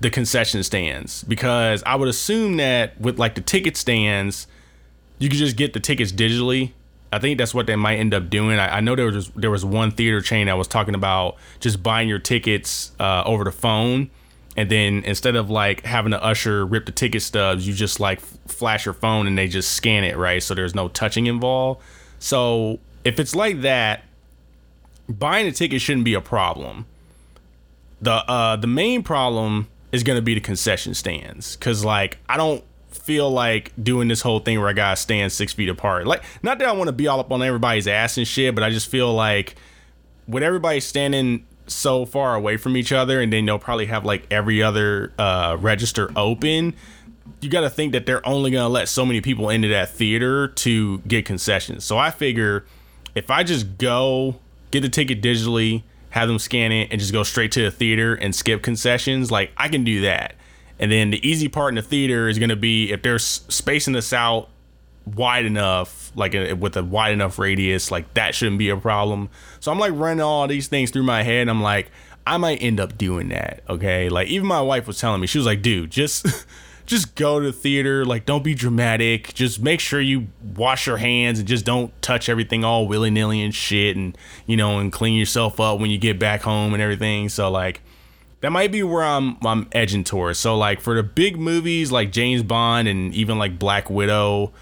[0.00, 4.46] the concession stands because I would assume that with like the ticket stands
[5.18, 6.72] you could just get the tickets digitally.
[7.12, 8.58] I think that's what they might end up doing.
[8.58, 11.82] I, I know there was there was one theater chain that was talking about just
[11.82, 14.10] buying your tickets uh, over the phone,
[14.56, 18.20] and then instead of like having to usher rip the ticket stubs, you just like
[18.20, 21.80] flash your phone and they just scan it right, so there's no touching involved.
[22.18, 24.02] So if it's like that,
[25.08, 26.86] buying a ticket shouldn't be a problem.
[28.00, 32.36] The uh, the main problem is going to be the concession stands because like I
[32.36, 32.62] don't
[33.06, 36.08] feel like doing this whole thing where I gotta stand six feet apart.
[36.08, 38.64] Like, not that I want to be all up on everybody's ass and shit, but
[38.64, 39.54] I just feel like
[40.26, 44.26] with everybody standing so far away from each other, and then they'll probably have like
[44.30, 46.74] every other uh, register open.
[47.40, 50.48] You got to think that they're only gonna let so many people into that theater
[50.48, 51.84] to get concessions.
[51.84, 52.66] So I figure
[53.14, 54.36] if I just go
[54.72, 58.14] get the ticket digitally, have them scan it, and just go straight to the theater
[58.14, 60.34] and skip concessions, like I can do that.
[60.78, 63.94] And then the easy part in the theater is going to be if they're spacing
[63.94, 64.48] this out
[65.06, 69.30] wide enough, like a, with a wide enough radius, like that shouldn't be a problem.
[69.60, 71.48] So I'm like running all these things through my head.
[71.48, 71.90] I'm like,
[72.26, 73.62] I might end up doing that.
[73.68, 74.08] Okay.
[74.08, 76.26] Like even my wife was telling me, she was like, dude, just.
[76.86, 80.98] just go to the theater like don't be dramatic just make sure you wash your
[80.98, 84.16] hands and just don't touch everything all willy-nilly and shit and
[84.46, 87.80] you know and clean yourself up when you get back home and everything so like
[88.40, 90.38] that might be where I'm I'm edging towards.
[90.38, 94.52] So like for the big movies like James Bond and even like Black Widow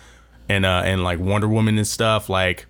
[0.48, 2.66] and uh and like Wonder Woman and stuff, like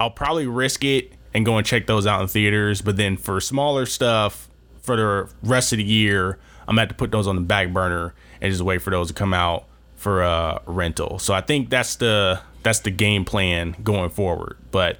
[0.00, 2.80] I'll probably risk it and go and check those out in theaters.
[2.80, 4.48] But then for smaller stuff
[4.80, 7.72] for the rest of the year, I'm gonna have to put those on the back
[7.72, 11.18] burner and just wait for those to come out for uh rental.
[11.18, 14.56] So I think that's the that's the game plan going forward.
[14.70, 14.98] But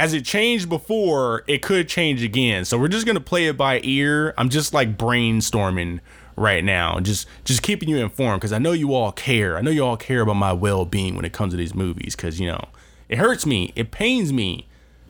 [0.00, 2.64] as it changed before, it could change again.
[2.64, 4.32] So we're just gonna play it by ear.
[4.38, 6.00] I'm just like brainstorming
[6.36, 9.58] right now, just just keeping you informed because I know you all care.
[9.58, 12.16] I know you all care about my well being when it comes to these movies
[12.16, 12.70] because you know
[13.10, 14.66] it hurts me, it pains me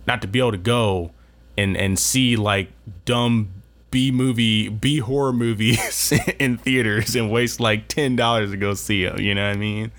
[0.09, 1.13] not to be able to go
[1.57, 2.73] and and see like
[3.05, 3.51] dumb
[3.93, 9.05] B movie, B horror movies in theaters and waste like ten dollars to go see
[9.05, 9.21] them.
[9.21, 9.93] You know what I mean?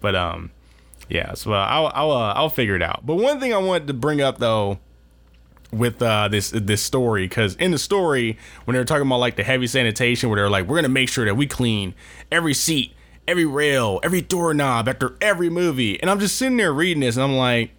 [0.00, 0.52] But um,
[1.08, 3.04] yeah, so uh, I'll I'll uh, I'll figure it out.
[3.04, 4.78] But one thing I wanted to bring up though
[5.72, 9.44] with uh, this this story because in the story when they're talking about like the
[9.44, 11.94] heavy sanitation where they're like we're gonna make sure that we clean
[12.30, 12.92] every seat
[13.26, 16.00] every rail every doorknob after every movie.
[16.00, 17.72] And i'm just sitting there reading this and i'm like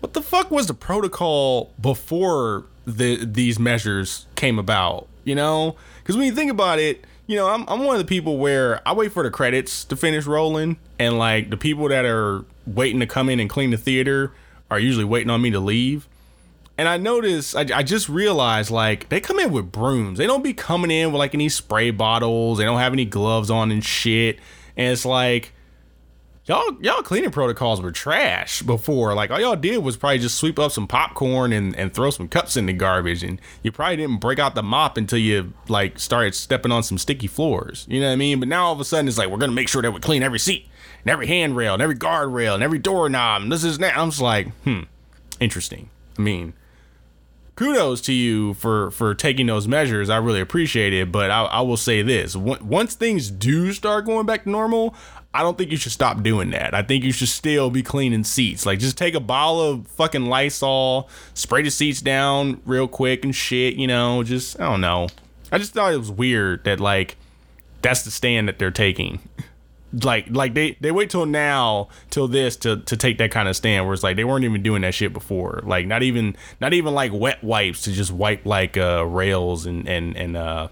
[0.00, 5.06] what the fuck was the protocol before the these measures came about?
[5.24, 5.76] You know?
[6.02, 8.80] Because when you think about it you know, I'm I'm one of the people where
[8.88, 12.98] I wait for the credits to finish rolling, and like the people that are waiting
[13.00, 14.32] to come in and clean the theater
[14.70, 16.08] are usually waiting on me to leave.
[16.78, 20.18] And I noticed, I, I just realized like they come in with brooms.
[20.18, 22.58] They don't be coming in with like any spray bottles.
[22.58, 24.38] They don't have any gloves on and shit.
[24.76, 25.52] And it's like,
[26.48, 29.14] y'all y'all cleaning protocols were trash before.
[29.14, 32.28] Like all y'all did was probably just sweep up some popcorn and, and throw some
[32.28, 35.98] cups in the garbage, and you probably didn't break out the mop until you like
[35.98, 37.86] started stepping on some sticky floors.
[37.88, 38.40] You know what I mean?
[38.40, 40.22] But now all of a sudden it's like we're gonna make sure that we clean
[40.22, 40.66] every seat
[41.04, 43.42] and every handrail and every guardrail and every doorknob.
[43.42, 43.96] And this is that.
[43.96, 44.82] I'm just like, hmm,
[45.40, 45.90] interesting.
[46.18, 46.54] I mean,
[47.58, 50.08] kudos to you for for taking those measures.
[50.08, 51.10] I really appreciate it.
[51.10, 54.94] But I, I will say this: once things do start going back to normal,
[55.34, 56.72] I don't think you should stop doing that.
[56.72, 58.64] I think you should still be cleaning seats.
[58.64, 63.34] Like just take a bottle of fucking Lysol, spray the seats down real quick and
[63.34, 63.74] shit.
[63.74, 65.08] You know, just I don't know.
[65.50, 67.16] I just thought it was weird that like
[67.82, 69.18] that's the stand that they're taking.
[69.92, 73.56] like like they they wait till now till this to to take that kind of
[73.56, 75.60] stand where it's like they weren't even doing that shit before.
[75.64, 79.88] Like not even not even like wet wipes to just wipe like uh rails and
[79.88, 80.68] and and uh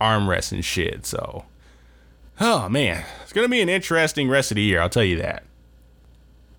[0.00, 1.44] armrests and shit so.
[2.40, 3.04] Oh man.
[3.22, 5.42] It's gonna be an interesting rest of the year i'll tell you that.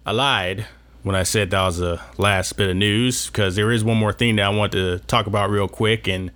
[0.06, 0.66] I lied
[1.04, 4.14] when i said that was the last bit of news because there is one more
[4.14, 6.32] thing that i want to talk about real quick and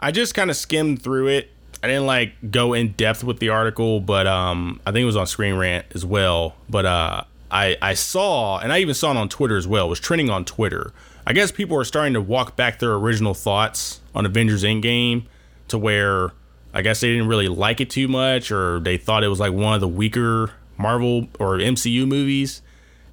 [0.00, 1.50] i just kind of skimmed through it
[1.84, 5.16] I didn't like go in depth with the article, but um, I think it was
[5.16, 6.54] on Screen Rant as well.
[6.66, 9.84] But uh, I I saw, and I even saw it on Twitter as well.
[9.84, 10.94] It was trending on Twitter.
[11.26, 15.24] I guess people are starting to walk back their original thoughts on Avengers Endgame
[15.68, 16.30] to where
[16.72, 19.52] I guess they didn't really like it too much, or they thought it was like
[19.52, 22.62] one of the weaker Marvel or MCU movies.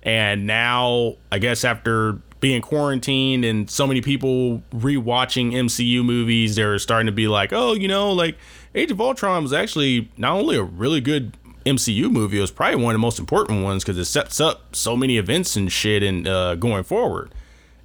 [0.01, 6.79] And now, I guess after being quarantined and so many people rewatching MCU movies, they're
[6.79, 8.35] starting to be like, oh, you know, like
[8.73, 12.81] Age of Ultron was actually not only a really good MCU movie, it was probably
[12.81, 16.03] one of the most important ones because it sets up so many events and shit
[16.03, 17.33] and uh, going forward.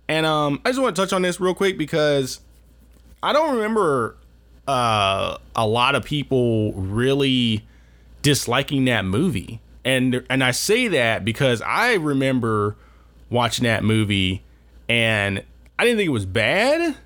[0.08, 2.40] And um, I just want to touch on this real quick because
[3.22, 4.16] I don't remember
[4.68, 7.66] uh, a lot of people really
[8.22, 9.60] disliking that movie.
[9.84, 12.76] And and I say that because I remember
[13.30, 14.42] watching that movie
[14.88, 15.44] and
[15.78, 16.96] I didn't think it was bad,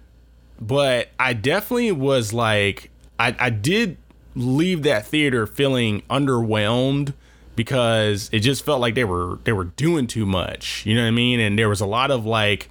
[0.61, 2.91] but I definitely was like
[3.21, 3.99] I, I did
[4.35, 7.13] leave that theater feeling underwhelmed
[7.55, 10.87] because it just felt like they were they were doing too much.
[10.87, 11.39] You know what I mean?
[11.39, 12.71] And there was a lot of like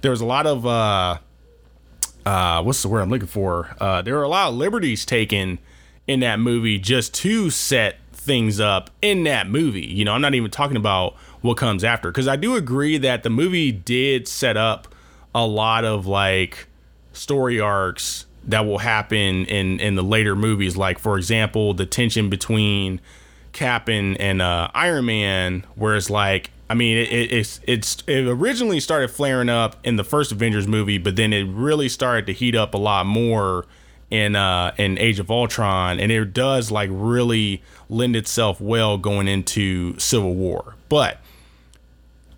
[0.00, 1.18] there was a lot of uh
[2.24, 3.76] uh what's the word I'm looking for?
[3.78, 5.58] Uh there were a lot of liberties taken
[6.06, 9.86] in that movie just to set things up in that movie.
[9.86, 13.24] You know, I'm not even talking about what comes after cuz I do agree that
[13.24, 14.88] the movie did set up
[15.34, 16.66] a lot of like
[17.12, 20.76] story arcs that will happen in in the later movies.
[20.76, 23.00] Like for example, the tension between
[23.52, 28.02] Cap and, and uh, Iron Man, where it's like, I mean, it, it, it's it's
[28.06, 32.26] it originally started flaring up in the first Avengers movie, but then it really started
[32.26, 33.64] to heat up a lot more
[34.10, 39.26] in uh in Age of Ultron, and it does like really lend itself well going
[39.26, 40.74] into Civil War.
[40.88, 41.18] But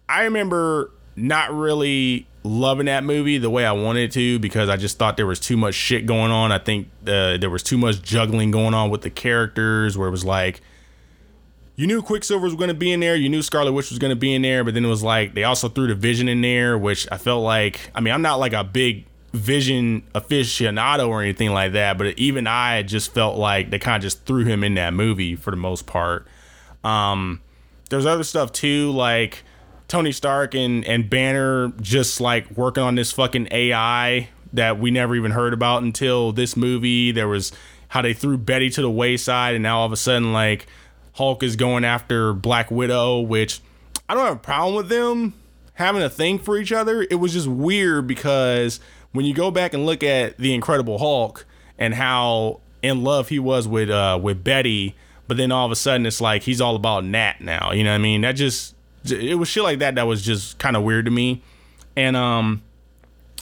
[0.09, 4.99] I remember not really loving that movie the way I wanted to because I just
[4.99, 6.51] thought there was too much shit going on.
[6.51, 10.11] I think uh, there was too much juggling going on with the characters where it
[10.11, 10.61] was like
[11.77, 14.11] you knew Quicksilver was going to be in there, you knew Scarlet Witch was going
[14.11, 16.41] to be in there, but then it was like they also threw the Vision in
[16.41, 21.23] there, which I felt like I mean, I'm not like a big Vision aficionado or
[21.23, 24.65] anything like that, but even I just felt like they kind of just threw him
[24.65, 26.27] in that movie for the most part.
[26.83, 27.41] Um
[27.91, 29.45] there's other stuff too like
[29.89, 35.17] Tony Stark and and Banner just like working on this fucking AI that we never
[35.17, 37.11] even heard about until this movie.
[37.11, 37.53] There was
[37.89, 40.67] how they threw Betty to the wayside, and now all of a sudden like
[41.15, 43.61] Hulk is going after Black Widow, which
[44.09, 45.35] I don't have a problem with them
[45.75, 47.07] having a thing for each other.
[47.09, 48.81] It was just weird because
[49.13, 51.47] when you go back and look at the Incredible Hulk
[51.79, 55.77] and how in love he was with uh with Betty, but then all of a
[55.77, 57.73] sudden it's like he's all about Nat now.
[57.73, 58.21] You know what I mean?
[58.21, 58.75] That just
[59.13, 61.43] it was shit like that that was just kind of weird to me.
[61.97, 62.63] And um,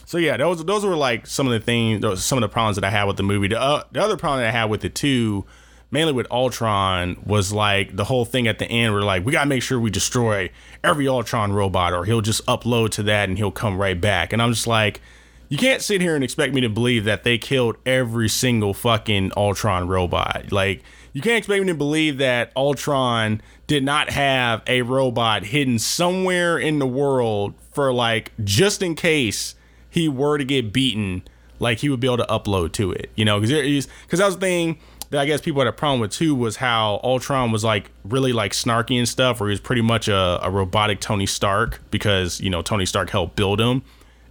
[0.05, 2.85] so yeah, those those were like some of the things, some of the problems that
[2.85, 3.49] I had with the movie.
[3.49, 5.45] The, uh, the other problem that I had with it too,
[5.91, 8.93] mainly with Ultron, was like the whole thing at the end.
[8.93, 10.49] Where like we gotta make sure we destroy
[10.83, 14.31] every Ultron robot, or he'll just upload to that and he'll come right back.
[14.31, 15.01] And I'm just like,
[15.49, 19.33] you can't sit here and expect me to believe that they killed every single fucking
[19.35, 20.51] Ultron robot.
[20.51, 20.83] Like
[21.17, 26.59] you can't expect me to believe that Ultron did not have a robot hidden somewhere
[26.59, 29.55] in the world for like just in case
[29.89, 31.23] he were to get beaten,
[31.57, 33.39] like he would be able to upload to it, you know?
[33.39, 34.77] Because because that was the thing
[35.09, 38.31] that I guess people had a problem with too was how Ultron was like really
[38.31, 42.39] like snarky and stuff, where he was pretty much a, a robotic Tony Stark because
[42.41, 43.81] you know Tony Stark helped build him,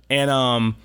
[0.08, 0.76] and um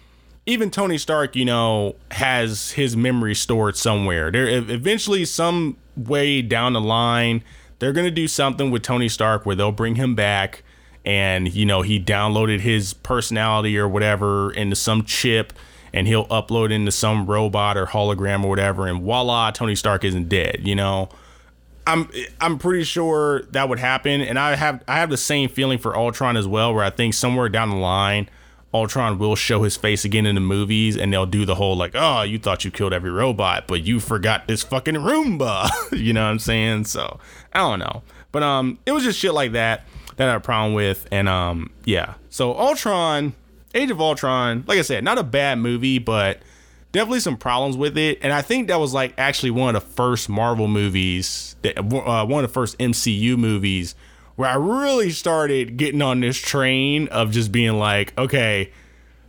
[0.46, 4.32] even Tony Stark, you know, has his memory stored somewhere.
[4.32, 7.44] There eventually some way down the line
[7.82, 10.62] they're gonna do something with Tony Stark where they'll bring him back,
[11.04, 15.52] and you know he downloaded his personality or whatever into some chip,
[15.92, 20.30] and he'll upload into some robot or hologram or whatever, and voila, Tony Stark isn't
[20.30, 20.62] dead.
[20.64, 21.10] You know.
[21.88, 25.80] I'm I'm pretty sure that would happen, and I have I have the same feeling
[25.80, 28.30] for Ultron as well, where I think somewhere down the line,
[28.74, 31.92] Ultron will show his face again in the movies, and they'll do the whole like,
[31.94, 35.70] oh, you thought you killed every robot, but you forgot this fucking Roomba.
[35.92, 36.86] you know what I'm saying?
[36.86, 37.20] So
[37.54, 40.42] I don't know, but um, it was just shit like that that I had a
[40.42, 42.16] problem with, and um, yeah.
[42.30, 43.34] So Ultron,
[43.74, 46.42] Age of Ultron, like I said, not a bad movie, but
[46.92, 48.20] definitely some problems with it.
[48.22, 52.26] And I think that was like actually one of the first Marvel movies, that, uh,
[52.26, 53.96] one of the first MCU movies
[54.42, 58.72] where I really started getting on this train of just being like, okay,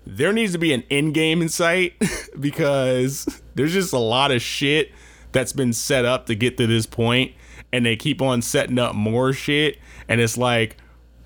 [0.06, 1.92] there needs to be an end game in sight
[2.40, 4.90] because there's just a lot of shit
[5.32, 7.32] that's been set up to get to this point
[7.74, 9.76] and they keep on setting up more shit.
[10.08, 10.78] And it's like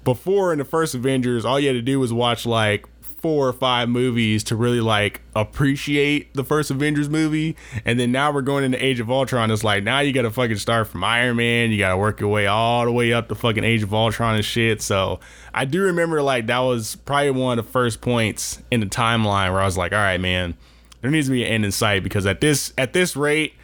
[0.03, 2.87] before in the first Avengers all you had to do was watch like
[3.27, 7.57] four or five movies to really like appreciate the first Avengers movie.
[7.85, 9.51] And then now we're going into Age of Ultron.
[9.51, 11.72] It's like now you gotta fucking start from Iron Man.
[11.72, 14.45] You gotta work your way all the way up to fucking Age of Ultron and
[14.45, 14.81] shit.
[14.81, 15.18] So
[15.53, 19.51] I do remember like that was probably one of the first points in the timeline
[19.51, 20.57] where I was like, all right, man,
[21.01, 23.55] there needs to be an end in sight because at this at this rate,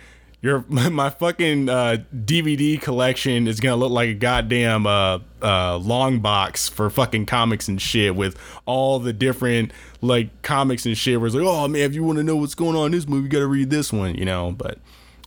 [0.43, 6.19] your my fucking uh, DVD collection is gonna look like a goddamn uh, uh, long
[6.19, 8.37] box for fucking comics and shit with
[8.67, 9.73] all the different
[10.03, 11.19] like comics and shit.
[11.19, 13.09] Where it's like, oh man, if you want to know what's going on in this
[13.09, 14.53] movie, you gotta read this one, you know.
[14.53, 14.79] But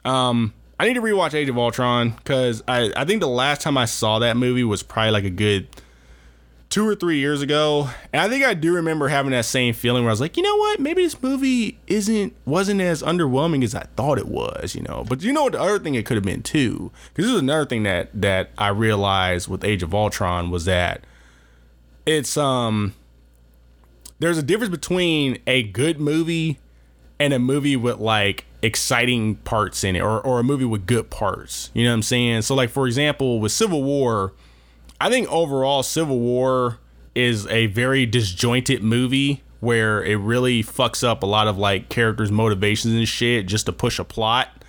[0.04, 3.78] um, I need to rewatch Age of Ultron because I I think the last time
[3.78, 5.68] I saw that movie was probably like a good
[6.76, 7.90] two or three years ago.
[8.12, 10.44] And I think I do remember having that same feeling where I was like, you
[10.44, 10.78] know what?
[10.78, 15.06] Maybe this movie isn't wasn't as underwhelming as I thought it was, you know.
[15.08, 16.92] But you know what the other thing it could have been too?
[17.14, 21.06] Because this is another thing that that I realized with Age of Ultron was that
[22.06, 22.94] it's um
[24.20, 26.60] there's a difference between a good movie
[27.22, 31.10] and a movie with like exciting parts in it or, or a movie with good
[31.10, 31.72] parts.
[31.74, 32.42] You know what I'm saying?
[32.42, 34.34] So like for example with Civil War
[35.00, 36.80] I think overall, Civil War
[37.14, 42.32] is a very disjointed movie where it really fucks up a lot of like characters'
[42.32, 44.64] motivations and shit just to push a plot.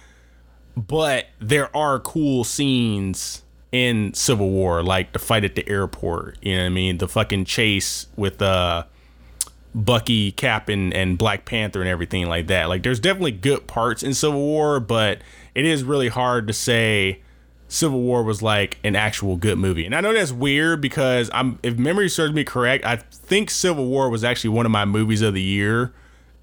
[0.76, 6.38] But there are cool scenes in Civil War, like the fight at the airport.
[6.42, 6.98] You know what I mean?
[6.98, 8.84] The fucking chase with uh
[9.76, 12.70] Bucky, Cap, and, and Black Panther and everything like that.
[12.70, 15.20] Like, there's definitely good parts in Civil War, but
[15.54, 17.20] it is really hard to say
[17.68, 19.84] Civil War was like an actual good movie.
[19.84, 23.86] And I know that's weird because I'm if memory serves me correct, I think Civil
[23.86, 25.92] War was actually one of my movies of the year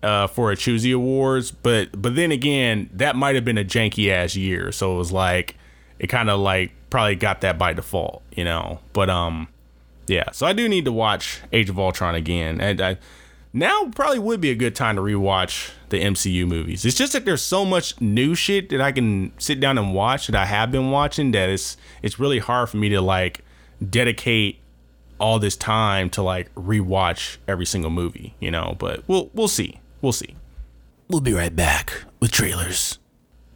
[0.02, 1.52] uh, for a Chewsy Awards.
[1.52, 5.12] But but then again, that might have been a janky ass year, so it was
[5.12, 5.56] like
[6.00, 8.80] it kind of like probably got that by default, you know.
[8.92, 9.48] But um,
[10.08, 10.32] yeah.
[10.32, 12.98] So I do need to watch Age of Ultron again, and I
[13.54, 16.84] now probably would be a good time to rewatch the MCU movies.
[16.84, 20.28] It's just that there's so much new shit that I can sit down and watch
[20.28, 23.42] that I have been watching that it's it's really hard for me to like
[23.88, 24.60] dedicate
[25.20, 29.80] all this time to like rewatch every single movie, you know, but we'll we'll see.
[30.02, 30.36] We'll see.
[31.08, 32.98] We'll be right back with trailers.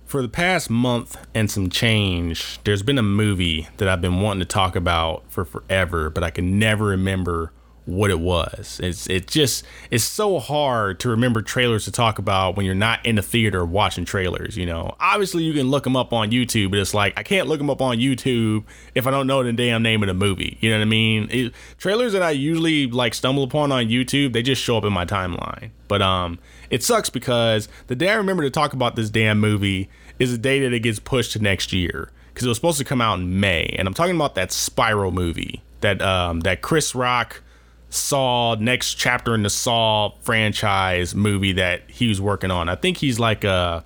[0.05, 4.39] For the past month and some change, there's been a movie that I've been wanting
[4.39, 7.51] to talk about for forever, but I can never remember
[7.87, 8.79] what it was.
[8.83, 13.03] It's it just it's so hard to remember trailers to talk about when you're not
[13.05, 14.57] in the theater watching trailers.
[14.57, 17.47] You know, obviously you can look them up on YouTube, but it's like I can't
[17.47, 20.57] look them up on YouTube if I don't know the damn name of the movie.
[20.59, 21.29] You know what I mean?
[21.31, 24.91] It, trailers that I usually like stumble upon on YouTube, they just show up in
[24.91, 25.71] my timeline.
[25.87, 29.89] But um, it sucks because the day I remember to talk about this damn movie
[30.19, 32.83] is the day that it gets pushed to next year because it was supposed to
[32.83, 36.93] come out in May, and I'm talking about that Spiral movie that um that Chris
[36.93, 37.41] Rock
[37.89, 42.69] Saw next chapter in the Saw franchise movie that he was working on.
[42.69, 43.85] I think he's like a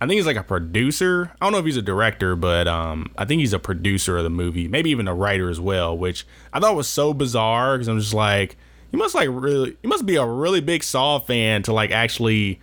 [0.00, 1.32] I think he's like a producer.
[1.40, 4.24] I don't know if he's a director, but um, I think he's a producer of
[4.24, 7.88] the movie, maybe even a writer as well, which I thought was so bizarre because
[7.88, 8.56] I'm just like,
[8.90, 12.60] you must like really, you must be a really big Saw fan to like actually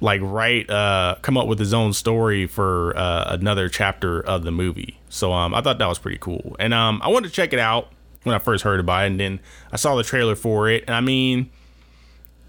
[0.00, 4.52] like write, uh, come up with his own story for uh, another chapter of the
[4.52, 4.98] movie.
[5.10, 7.58] So um, I thought that was pretty cool, and um, I wanted to check it
[7.58, 7.92] out
[8.28, 9.40] when I first heard about it, and then
[9.72, 11.50] I saw the trailer for it, and I mean,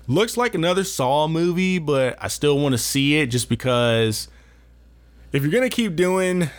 [0.08, 4.28] looks like another Saw movie, but I still want to see it just because
[5.32, 6.50] if you're gonna keep doing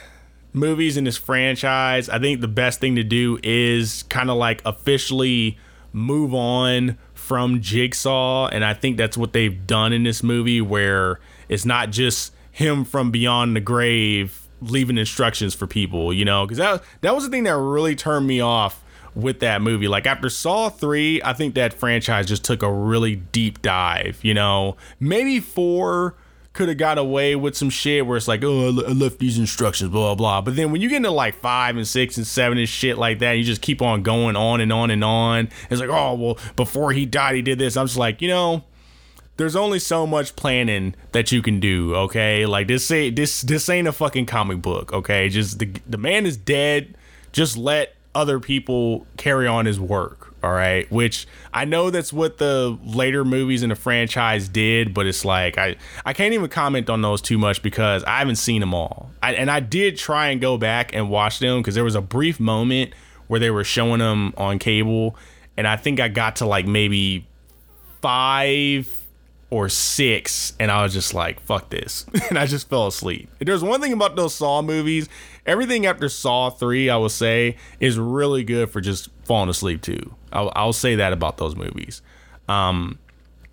[0.53, 4.63] movies in this franchise, I think the best thing to do is kind of like
[4.65, 5.59] officially
[5.93, 11.21] move on from Jigsaw, and I think that's what they've done in this movie, where
[11.49, 16.59] it's not just him from beyond the grave leaving instructions for people, you know, because
[16.59, 18.80] that that was the thing that really turned me off
[19.15, 19.89] with that movie.
[19.89, 24.35] Like after Saw 3, I think that franchise just took a really deep dive, you
[24.35, 24.77] know.
[24.99, 26.15] Maybe 4
[26.53, 29.91] could have got away with some shit where it's like, oh, I left these instructions,
[29.91, 30.41] blah, blah.
[30.41, 33.21] But then when you get into like 5 and 6 and 7 and shit like
[33.21, 35.49] that, you just keep on going on and on and on.
[35.71, 37.77] It's like, oh, well, before he died, he did this.
[37.77, 38.65] I'm just like, you know,
[39.37, 42.45] there's only so much planning that you can do, okay?
[42.45, 45.31] Like this say this this ain't a fucking comic book, okay?
[45.31, 46.95] Just the the man is dead.
[47.33, 50.91] Just let other people carry on his work, all right?
[50.91, 55.59] Which I know that's what the later movies in the franchise did, but it's like
[55.59, 59.11] I I can't even comment on those too much because I haven't seen them all.
[59.23, 62.01] I, and I did try and go back and watch them because there was a
[62.01, 62.95] brief moment
[63.29, 65.17] where they were showing them on cable,
[65.57, 67.27] and I think I got to like maybe
[68.03, 69.00] five
[69.51, 72.07] or six, and I was just like, fuck this.
[72.29, 73.29] and I just fell asleep.
[73.41, 75.09] There's one thing about those Saw movies,
[75.45, 80.15] everything after Saw 3, I will say, is really good for just falling asleep too.
[80.33, 82.01] I'll, I'll say that about those movies.
[82.49, 82.99] Um,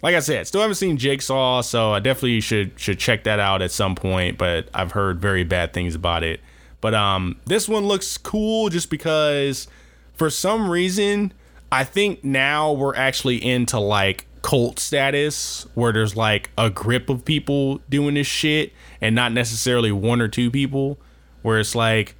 [0.01, 3.61] like I said, still haven't seen Jigsaw, so I definitely should should check that out
[3.63, 4.37] at some point.
[4.37, 6.39] But I've heard very bad things about it.
[6.81, 9.67] But um, this one looks cool just because,
[10.13, 11.33] for some reason,
[11.71, 17.25] I think now we're actually into like cult status where there's like a grip of
[17.25, 18.71] people doing this shit
[19.01, 20.97] and not necessarily one or two people.
[21.41, 22.15] Where it's like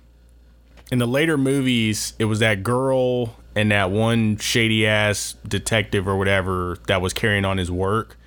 [0.92, 6.18] in the later movies, it was that girl and that one shady ass detective or
[6.18, 8.18] whatever that was carrying on his work.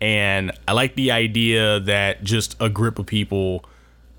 [0.00, 3.64] And I like the idea that just a group of people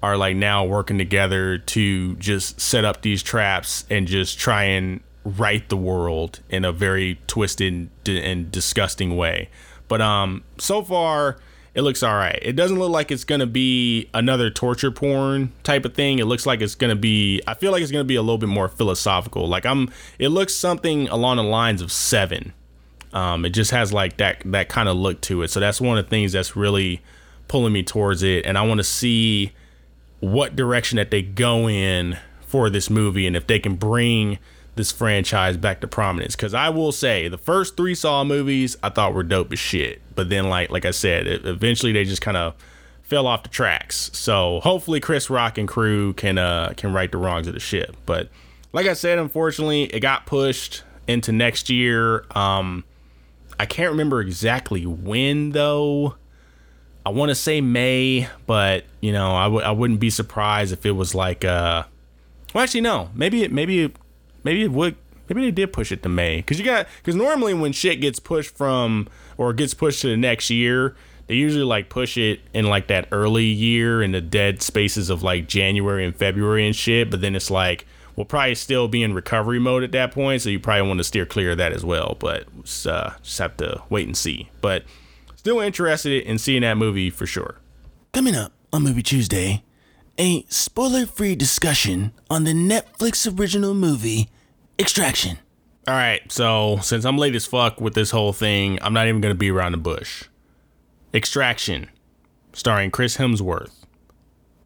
[0.04, 5.00] are like now working together to just set up these traps and just try and
[5.24, 9.50] right the world in a very twisted and disgusting way.
[9.88, 11.40] But um so far
[11.76, 12.40] it looks all right.
[12.42, 16.20] It doesn't look like it's to be another torture porn type of thing.
[16.20, 18.50] It looks like it's to be I feel like it's to be a little bit
[18.50, 19.48] more philosophical.
[19.48, 22.54] Like I'm it looks something along the lines of 7.
[23.14, 25.50] Um it just has like that that kind of look to it.
[25.50, 27.02] So that's one of the things that's really
[27.48, 29.52] pulling me towards it and I want to see
[30.20, 34.40] what direction that they go in for this movie and if they can bring
[34.80, 38.88] this franchise back to prominence because I will say the first three Saw movies I
[38.90, 42.22] thought were dope as shit, but then like like I said, it, eventually they just
[42.22, 42.56] kind of
[43.04, 44.10] fell off the tracks.
[44.14, 47.98] So hopefully Chris Rock and crew can uh can right the wrongs of the ship.
[48.06, 48.30] But
[48.72, 52.24] like I said, unfortunately it got pushed into next year.
[52.32, 52.86] Um,
[53.60, 56.16] I can't remember exactly when though.
[57.06, 60.86] I want to say May, but you know I w- I wouldn't be surprised if
[60.86, 61.84] it was like uh.
[62.54, 63.10] Well, actually, no.
[63.14, 63.96] Maybe it maybe it
[64.44, 64.96] maybe it would
[65.28, 68.20] maybe they did push it to May because you got because normally when shit gets
[68.20, 70.96] pushed from or gets pushed to the next year,
[71.28, 75.24] they usually like push it in like that early year in the dead spaces of
[75.24, 77.10] like January and February and shit.
[77.10, 77.86] But then it's like
[78.16, 81.04] we'll probably still be in recovery mode at that point, so you probably want to
[81.06, 82.18] steer clear of that as well.
[82.20, 82.48] But
[82.86, 84.50] uh, just have to wait and see.
[84.60, 84.84] But
[85.36, 87.56] still interested in seeing that movie for sure.
[88.12, 89.62] Coming up on Movie Chewsday,
[90.20, 94.30] a spoiler free discussion on the Netflix original movie
[94.78, 95.38] Extraction.
[95.88, 99.22] All right, so since I'm late as fuck with this whole thing, I'm not even
[99.22, 100.26] going to be around the bush.
[101.14, 101.90] Extraction,
[102.54, 103.72] starring Chris Hemsworth.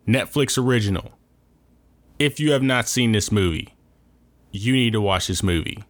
[0.08, 1.14] Netflix original.
[2.20, 3.74] If you have not seen this movie,
[4.52, 5.84] you need to watch this movie.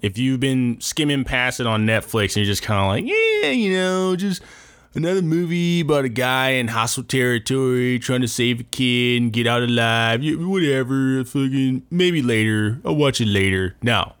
[0.00, 3.50] If you've been skimming past it on Netflix and you're just kind of like, yeah,
[3.50, 4.42] you know, just
[4.94, 9.46] another movie about a guy in hostile territory trying to save a kid and get
[9.46, 10.20] out alive.
[10.22, 11.24] Whatever.
[11.24, 12.80] Fucking maybe later.
[12.84, 13.76] I'll watch it later.
[13.82, 14.14] No,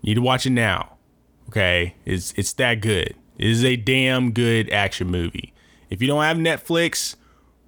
[0.00, 0.96] you need to watch it now.
[1.48, 3.14] Okay, it's it's that good.
[3.38, 5.52] It is a damn good action movie.
[5.90, 7.16] If you don't have Netflix,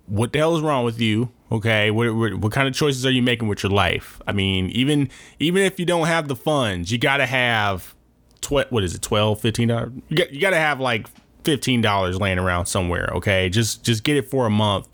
[0.06, 1.30] what the hell is wrong with you?
[1.52, 4.20] Okay, what, what, what kind of choices are you making with your life?
[4.26, 7.94] I mean, even even if you don't have the funds, you gotta have
[8.40, 9.92] tw- what is it, 12 15 dollars?
[10.08, 11.06] You got you gotta have like
[11.44, 13.10] fifteen dollars laying around somewhere.
[13.14, 14.88] Okay, just just get it for a month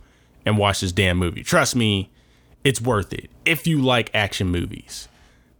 [0.44, 1.42] and watch this damn movie.
[1.42, 2.10] Trust me,
[2.64, 5.08] it's worth it if you like action movies.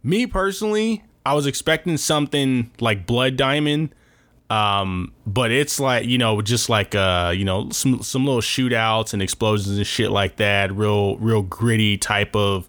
[0.03, 3.93] Me personally, I was expecting something like Blood Diamond,
[4.49, 9.13] um, but it's like you know just like uh you know some some little shootouts
[9.13, 10.75] and explosions and shit like that.
[10.75, 12.67] Real real gritty type of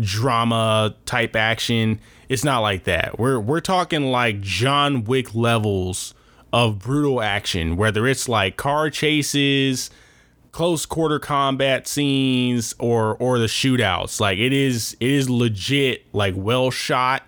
[0.00, 2.00] drama type action.
[2.28, 3.18] It's not like that.
[3.18, 6.14] We're we're talking like John Wick levels
[6.52, 9.90] of brutal action, whether it's like car chases,
[10.52, 14.20] close quarter combat scenes, or or the shootouts.
[14.20, 17.22] Like it is it is legit like well shot.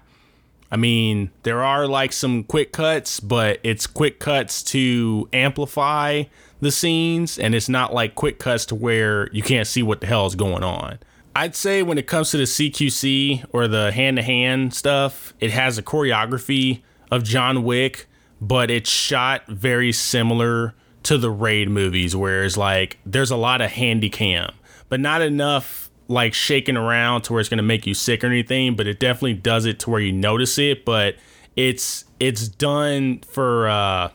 [0.72, 6.24] I mean, there are like some quick cuts, but it's quick cuts to amplify
[6.60, 10.06] the scenes, and it's not like quick cuts to where you can't see what the
[10.06, 10.98] hell is going on.
[11.34, 15.50] I'd say when it comes to the CQC or the hand to hand stuff, it
[15.52, 18.06] has a choreography of John Wick,
[18.41, 20.74] but it's shot very similar
[21.05, 24.53] to the Raid movies, where it's like there's a lot of handy cam,
[24.88, 28.74] but not enough like shaking around to where it's gonna make you sick or anything.
[28.76, 30.84] But it definitely does it to where you notice it.
[30.84, 31.16] But
[31.57, 34.11] it's it's done for uh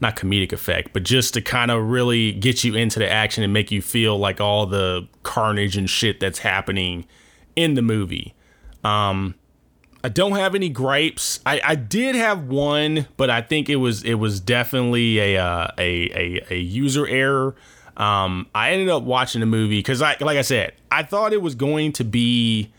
[0.00, 3.52] not comedic effect, but just to kind of really get you into the action and
[3.52, 7.04] make you feel like all the carnage and shit that's happening
[7.56, 8.34] in the movie.
[8.84, 9.34] Um,
[10.02, 11.40] I don't have any gripes.
[11.44, 15.68] I, I did have one, but I think it was it was definitely a uh,
[15.76, 17.56] a, a a user error.
[17.96, 21.42] Um, I ended up watching the movie because I like I said I thought it
[21.42, 22.70] was going to be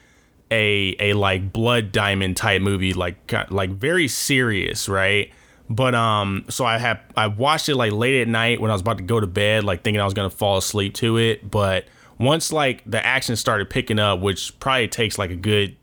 [0.50, 5.32] a a like blood diamond type movie, like like very serious, right?
[5.70, 8.82] But um, so I have I watched it like late at night when I was
[8.82, 11.52] about to go to bed, like thinking I was gonna fall asleep to it.
[11.52, 11.86] But
[12.18, 15.76] once like the action started picking up, which probably takes like a good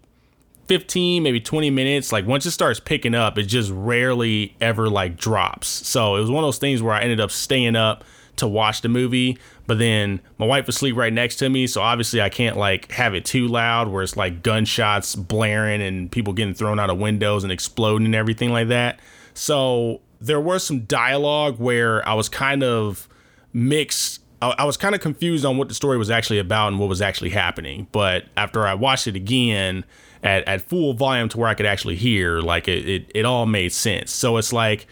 [0.68, 5.16] 15 maybe 20 minutes like once it starts picking up it just rarely ever like
[5.16, 8.04] drops so it was one of those things where i ended up staying up
[8.36, 11.80] to watch the movie but then my wife was asleep right next to me so
[11.80, 16.32] obviously i can't like have it too loud where it's like gunshots blaring and people
[16.32, 19.00] getting thrown out of windows and exploding and everything like that
[19.32, 23.08] so there was some dialogue where I was kind of
[23.52, 24.20] mixed.
[24.42, 27.00] I, was kind of confused on what the story was actually about and what was
[27.00, 27.86] actually happening.
[27.90, 29.84] But after I watched it again
[30.22, 33.46] at, at full volume to where I could actually hear, like it, it, it all
[33.46, 34.12] made sense.
[34.12, 34.86] So it's like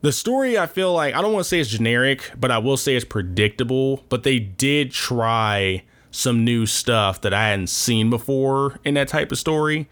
[0.00, 2.76] the story, I feel like, I don't want to say it's generic, but I will
[2.76, 4.04] say it's predictable.
[4.08, 9.32] But they did try some new stuff that I hadn't seen before in that type
[9.32, 9.88] of story.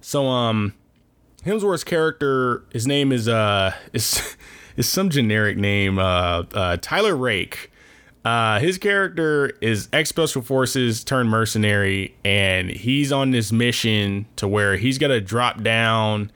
[0.00, 0.74] So, um,
[1.46, 4.36] Hemsworth's character, his name is uh is
[4.76, 7.70] is some generic name, uh, uh Tyler Rake.
[8.26, 14.48] Uh, his character is ex special forces turned mercenary, and he's on this mission to
[14.48, 16.32] where he's got to drop down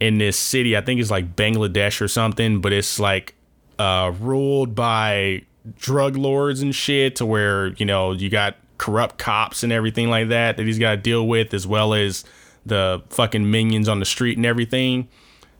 [0.00, 0.76] in this city.
[0.76, 3.36] I think it's like Bangladesh or something, but it's like
[3.78, 5.42] uh, ruled by
[5.76, 7.14] drug lords and shit.
[7.14, 10.90] To where you know you got corrupt cops and everything like that that he's got
[10.90, 12.24] to deal with, as well as
[12.66, 15.06] the fucking minions on the street and everything.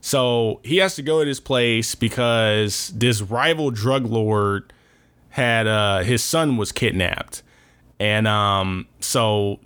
[0.01, 4.73] So he has to go to this place because this rival drug lord
[5.29, 7.43] had uh his son was kidnapped.
[7.99, 9.59] And um so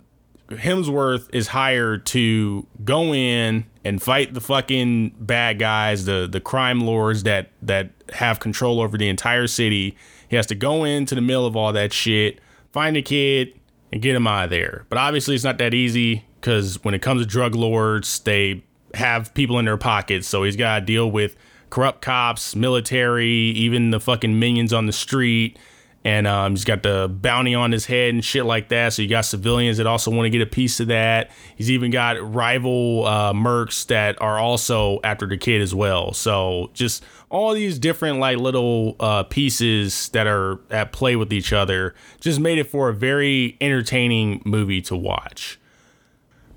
[0.50, 6.80] Hemsworth is hired to go in and fight the fucking bad guys, the the crime
[6.80, 9.96] lords that that have control over the entire city.
[10.28, 12.40] He has to go into the middle of all that shit,
[12.72, 13.58] find a kid,
[13.92, 14.84] and get him out of there.
[14.88, 19.32] But obviously, it's not that easy because when it comes to drug lords, they have
[19.34, 20.26] people in their pockets.
[20.26, 21.36] So he's got to deal with
[21.74, 25.58] corrupt cops, military, even the fucking minions on the street.
[26.04, 28.92] And um, he's got the bounty on his head and shit like that.
[28.92, 31.32] So you got civilians that also want to get a piece of that.
[31.56, 36.12] He's even got rival uh, mercs that are also after the kid as well.
[36.12, 41.52] So just all these different like little uh, pieces that are at play with each
[41.52, 45.58] other just made it for a very entertaining movie to watch.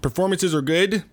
[0.01, 1.05] Performances are good.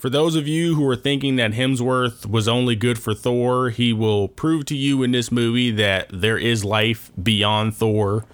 [0.00, 3.92] For those of you who are thinking that Hemsworth was only good for Thor, he
[3.92, 8.24] will prove to you in this movie that there is life beyond Thor.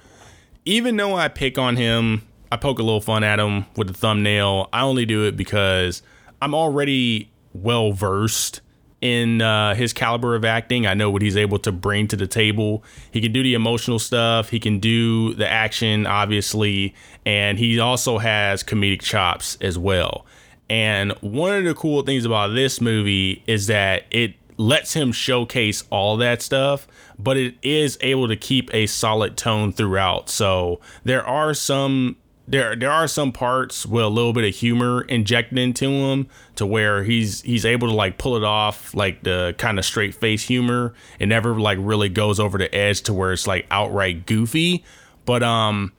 [0.65, 3.95] Even though I pick on him, I poke a little fun at him with the
[3.95, 6.03] thumbnail, I only do it because
[6.41, 8.61] I'm already well versed
[9.01, 10.87] in uh, his caliber of acting.
[10.87, 12.85] I know what he's able to bring to the table.
[13.11, 16.95] He can do the emotional stuff, he can do the action, obviously,
[17.25, 20.25] and he also has comedic chops as well.
[20.69, 25.85] And one of the cool things about this movie is that it lets him showcase
[25.91, 26.89] all that stuff,
[27.19, 30.29] but it is able to keep a solid tone throughout.
[30.29, 32.17] So there are some
[32.49, 36.65] there there are some parts with a little bit of humor injected into him to
[36.65, 40.45] where he's he's able to like pull it off like the kind of straight face
[40.45, 44.85] humor it never like really goes over the edge to where it's like outright goofy
[45.25, 45.93] but um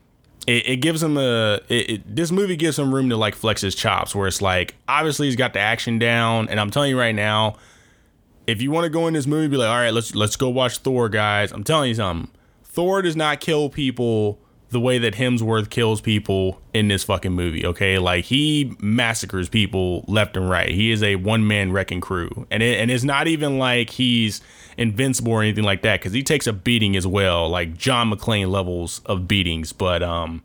[0.48, 3.62] it, it gives him a it, it, this movie gives him room to like flex
[3.62, 7.00] his chops where it's like obviously he's got the action down and i'm telling you
[7.00, 7.56] right now
[8.48, 10.50] if you want to go in this movie be like all right let's let's go
[10.50, 11.52] watch thor guys.
[11.52, 12.32] I'm telling you something.
[12.64, 14.40] Thor does not kill people
[14.70, 17.98] the way that Hemsworth kills people in this fucking movie, okay?
[18.00, 20.70] Like he massacres people left and right.
[20.70, 22.46] He is a one-man wrecking crew.
[22.52, 24.42] And it, and it's not even like he's
[24.78, 28.50] invincible or anything like that cuz he takes a beating as well, like John McClane
[28.50, 30.44] levels of beatings, but um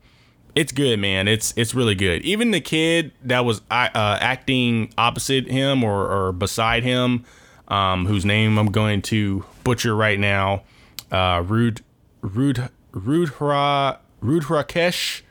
[0.54, 1.28] it's good, man.
[1.28, 2.22] It's it's really good.
[2.22, 7.24] Even the kid that was uh, acting opposite him or, or beside him,
[7.68, 10.62] um, whose name I'm going to butcher right now,
[11.10, 11.80] uh, Rude
[12.20, 15.22] Rude Rudra Rudhraksh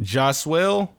[0.00, 0.90] Jaiswal.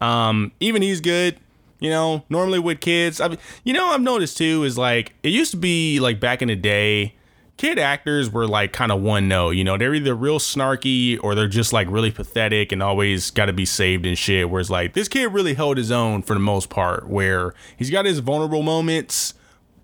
[0.00, 1.38] Um, even he's good.
[1.78, 5.30] You know, normally with kids, I mean, you know, I've noticed too is like it
[5.30, 7.16] used to be like back in the day,
[7.56, 9.50] kid actors were like kind of one note.
[9.50, 13.46] You know, they're either real snarky or they're just like really pathetic and always got
[13.46, 14.48] to be saved and shit.
[14.48, 18.04] Whereas like this kid really held his own for the most part, where he's got
[18.04, 19.34] his vulnerable moments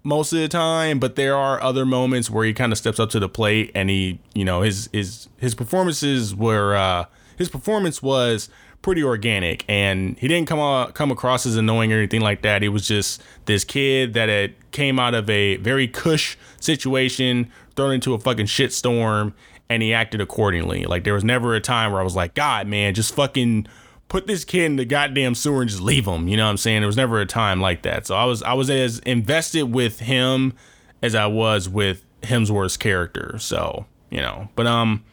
[0.09, 3.11] most of the time, but there are other moments where he kind of steps up
[3.11, 7.05] to the plate and he, you know, his his his performances were uh
[7.37, 8.49] his performance was
[8.81, 12.63] pretty organic and he didn't come come across as annoying or anything like that.
[12.63, 17.93] He was just this kid that had came out of a very cush situation, thrown
[17.93, 19.35] into a fucking shitstorm,
[19.69, 20.87] and he acted accordingly.
[20.87, 23.67] Like there was never a time where I was like, God, man, just fucking
[24.09, 26.29] put this kid in the goddamn sewer and just leave him.
[26.29, 26.81] You know what I'm saying?
[26.81, 28.07] There was never a time like that.
[28.07, 30.55] So I was I was as invested with him
[31.03, 33.39] as I was with Hemsworth's character.
[33.39, 34.49] So, you know.
[34.57, 35.05] But um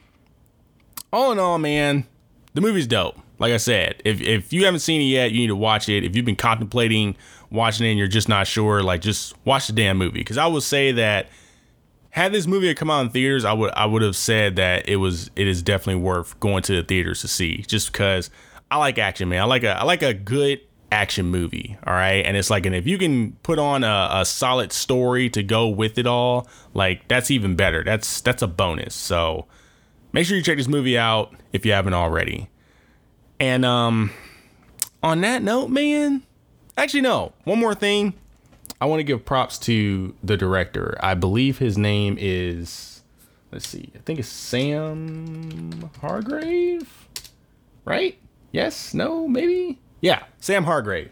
[1.11, 2.05] all in all, man,
[2.53, 3.17] the movie's dope.
[3.37, 6.03] Like I said, if if you haven't seen it yet, you need to watch it.
[6.03, 7.17] If you've been contemplating
[7.51, 10.23] watching it and you're just not sure, like just watch the damn movie.
[10.23, 11.27] Cause I would say that
[12.11, 14.95] had this movie come out in theaters, I would I would have said that it
[14.95, 17.57] was it is definitely worth going to the theaters to see.
[17.67, 18.29] Just because
[18.75, 19.41] I like action, man.
[19.41, 20.59] I like a I like a good
[20.91, 21.77] action movie.
[21.87, 22.25] All right.
[22.25, 25.69] And it's like and if you can put on a, a solid story to go
[25.69, 27.85] with it all, like that's even better.
[27.85, 28.93] That's that's a bonus.
[28.93, 29.45] So
[30.11, 32.49] make sure you check this movie out if you haven't already.
[33.39, 34.11] And um
[35.01, 36.23] on that note, man,
[36.77, 38.13] actually no, one more thing.
[38.81, 40.97] I want to give props to the director.
[40.99, 43.03] I believe his name is
[43.53, 43.93] let's see.
[43.95, 47.07] I think it's Sam Hargrave.
[47.85, 48.17] Right?
[48.55, 48.93] Yes?
[48.93, 49.27] No?
[49.27, 49.79] Maybe?
[49.99, 51.11] Yeah, Sam Hargrave.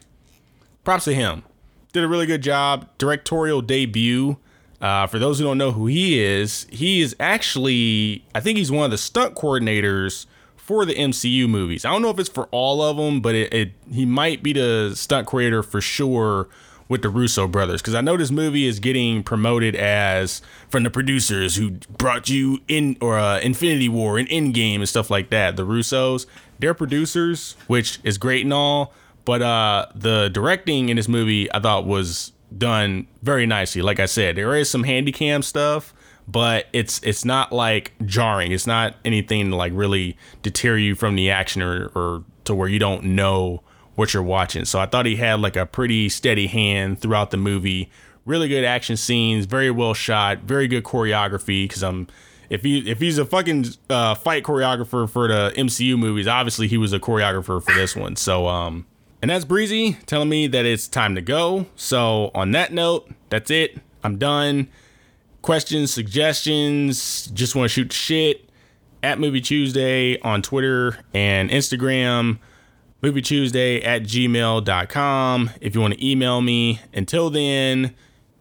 [0.86, 1.44] Props to him.
[1.92, 2.88] Did a really good job.
[2.98, 4.38] Directorial debut.
[4.80, 8.72] Uh, for those who don't know who he is, he is actually, I think he's
[8.72, 10.26] one of the stunt coordinators
[10.56, 11.84] for the MCU movies.
[11.84, 14.54] I don't know if it's for all of them, but it, it he might be
[14.54, 16.48] the stunt coordinator for sure
[16.88, 20.90] with the Russo brothers because I know this movie is getting promoted as from the
[20.90, 25.56] producers who brought you in or uh, Infinity War and Endgame and stuff like that.
[25.58, 26.26] The Russos,
[26.64, 28.94] they're producers, which is great and all,
[29.26, 33.82] but uh, the directing in this movie I thought was done very nicely.
[33.82, 35.94] Like I said, there is some handy cam stuff,
[36.26, 38.54] but it's it's not like jarring.
[38.54, 42.70] It's not anything to like really deter you from the action or, or to where
[42.70, 43.62] you don't know
[43.96, 44.64] what you're watching.
[44.64, 47.92] So I thought he had like a pretty steady hand throughout the movie.
[48.26, 51.66] Really good action scenes, very well shot, very good choreography.
[51.66, 52.08] Because I'm,
[52.50, 56.78] if he if he's a fucking uh, fight choreographer for the MCU movies, obviously he
[56.78, 58.16] was a choreographer for this one.
[58.16, 58.86] So um,
[59.22, 61.66] and that's Breezy telling me that it's time to go.
[61.76, 63.80] So on that note, that's it.
[64.04, 64.68] I'm done.
[65.42, 68.50] Questions, suggestions, just want to shoot shit
[69.02, 72.40] at Movie Chewsday on Twitter and Instagram
[73.04, 77.94] movie Chewsday at gmail.com if you want to email me until then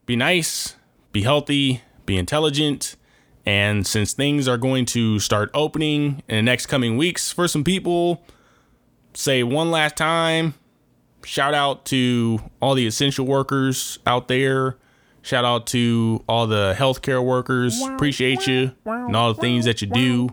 [0.06, 0.76] be nice
[1.10, 2.94] be healthy be intelligent
[3.44, 7.64] and since things are going to start opening in the next coming weeks for some
[7.64, 8.24] people
[9.14, 10.54] say one last time
[11.24, 14.76] shout out to all the essential workers out there.
[15.22, 17.80] Shout out to all the healthcare workers.
[17.80, 20.30] Appreciate you and all the things that you do.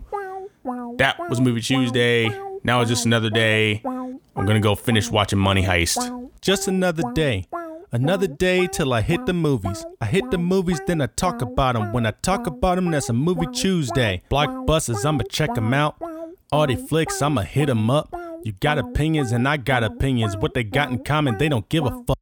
[0.96, 2.64] that was movie Chewsday.
[2.64, 3.82] now it's just another day.
[3.84, 6.30] I'm gonna go finish watching Money Heist.
[6.40, 7.46] Just another day.
[7.92, 9.84] Another day till I hit the movies.
[10.00, 11.92] I hit the movies, then I talk about them.
[11.92, 14.22] When I talk about them, that's a movie Chewsday.
[14.30, 15.96] Blockbusters, I'ma check them out.
[16.52, 18.14] The flicks, I'ma hit them up.
[18.44, 20.36] You got opinions, and I got opinions.
[20.36, 22.20] What they got in common, they don't give a fuck.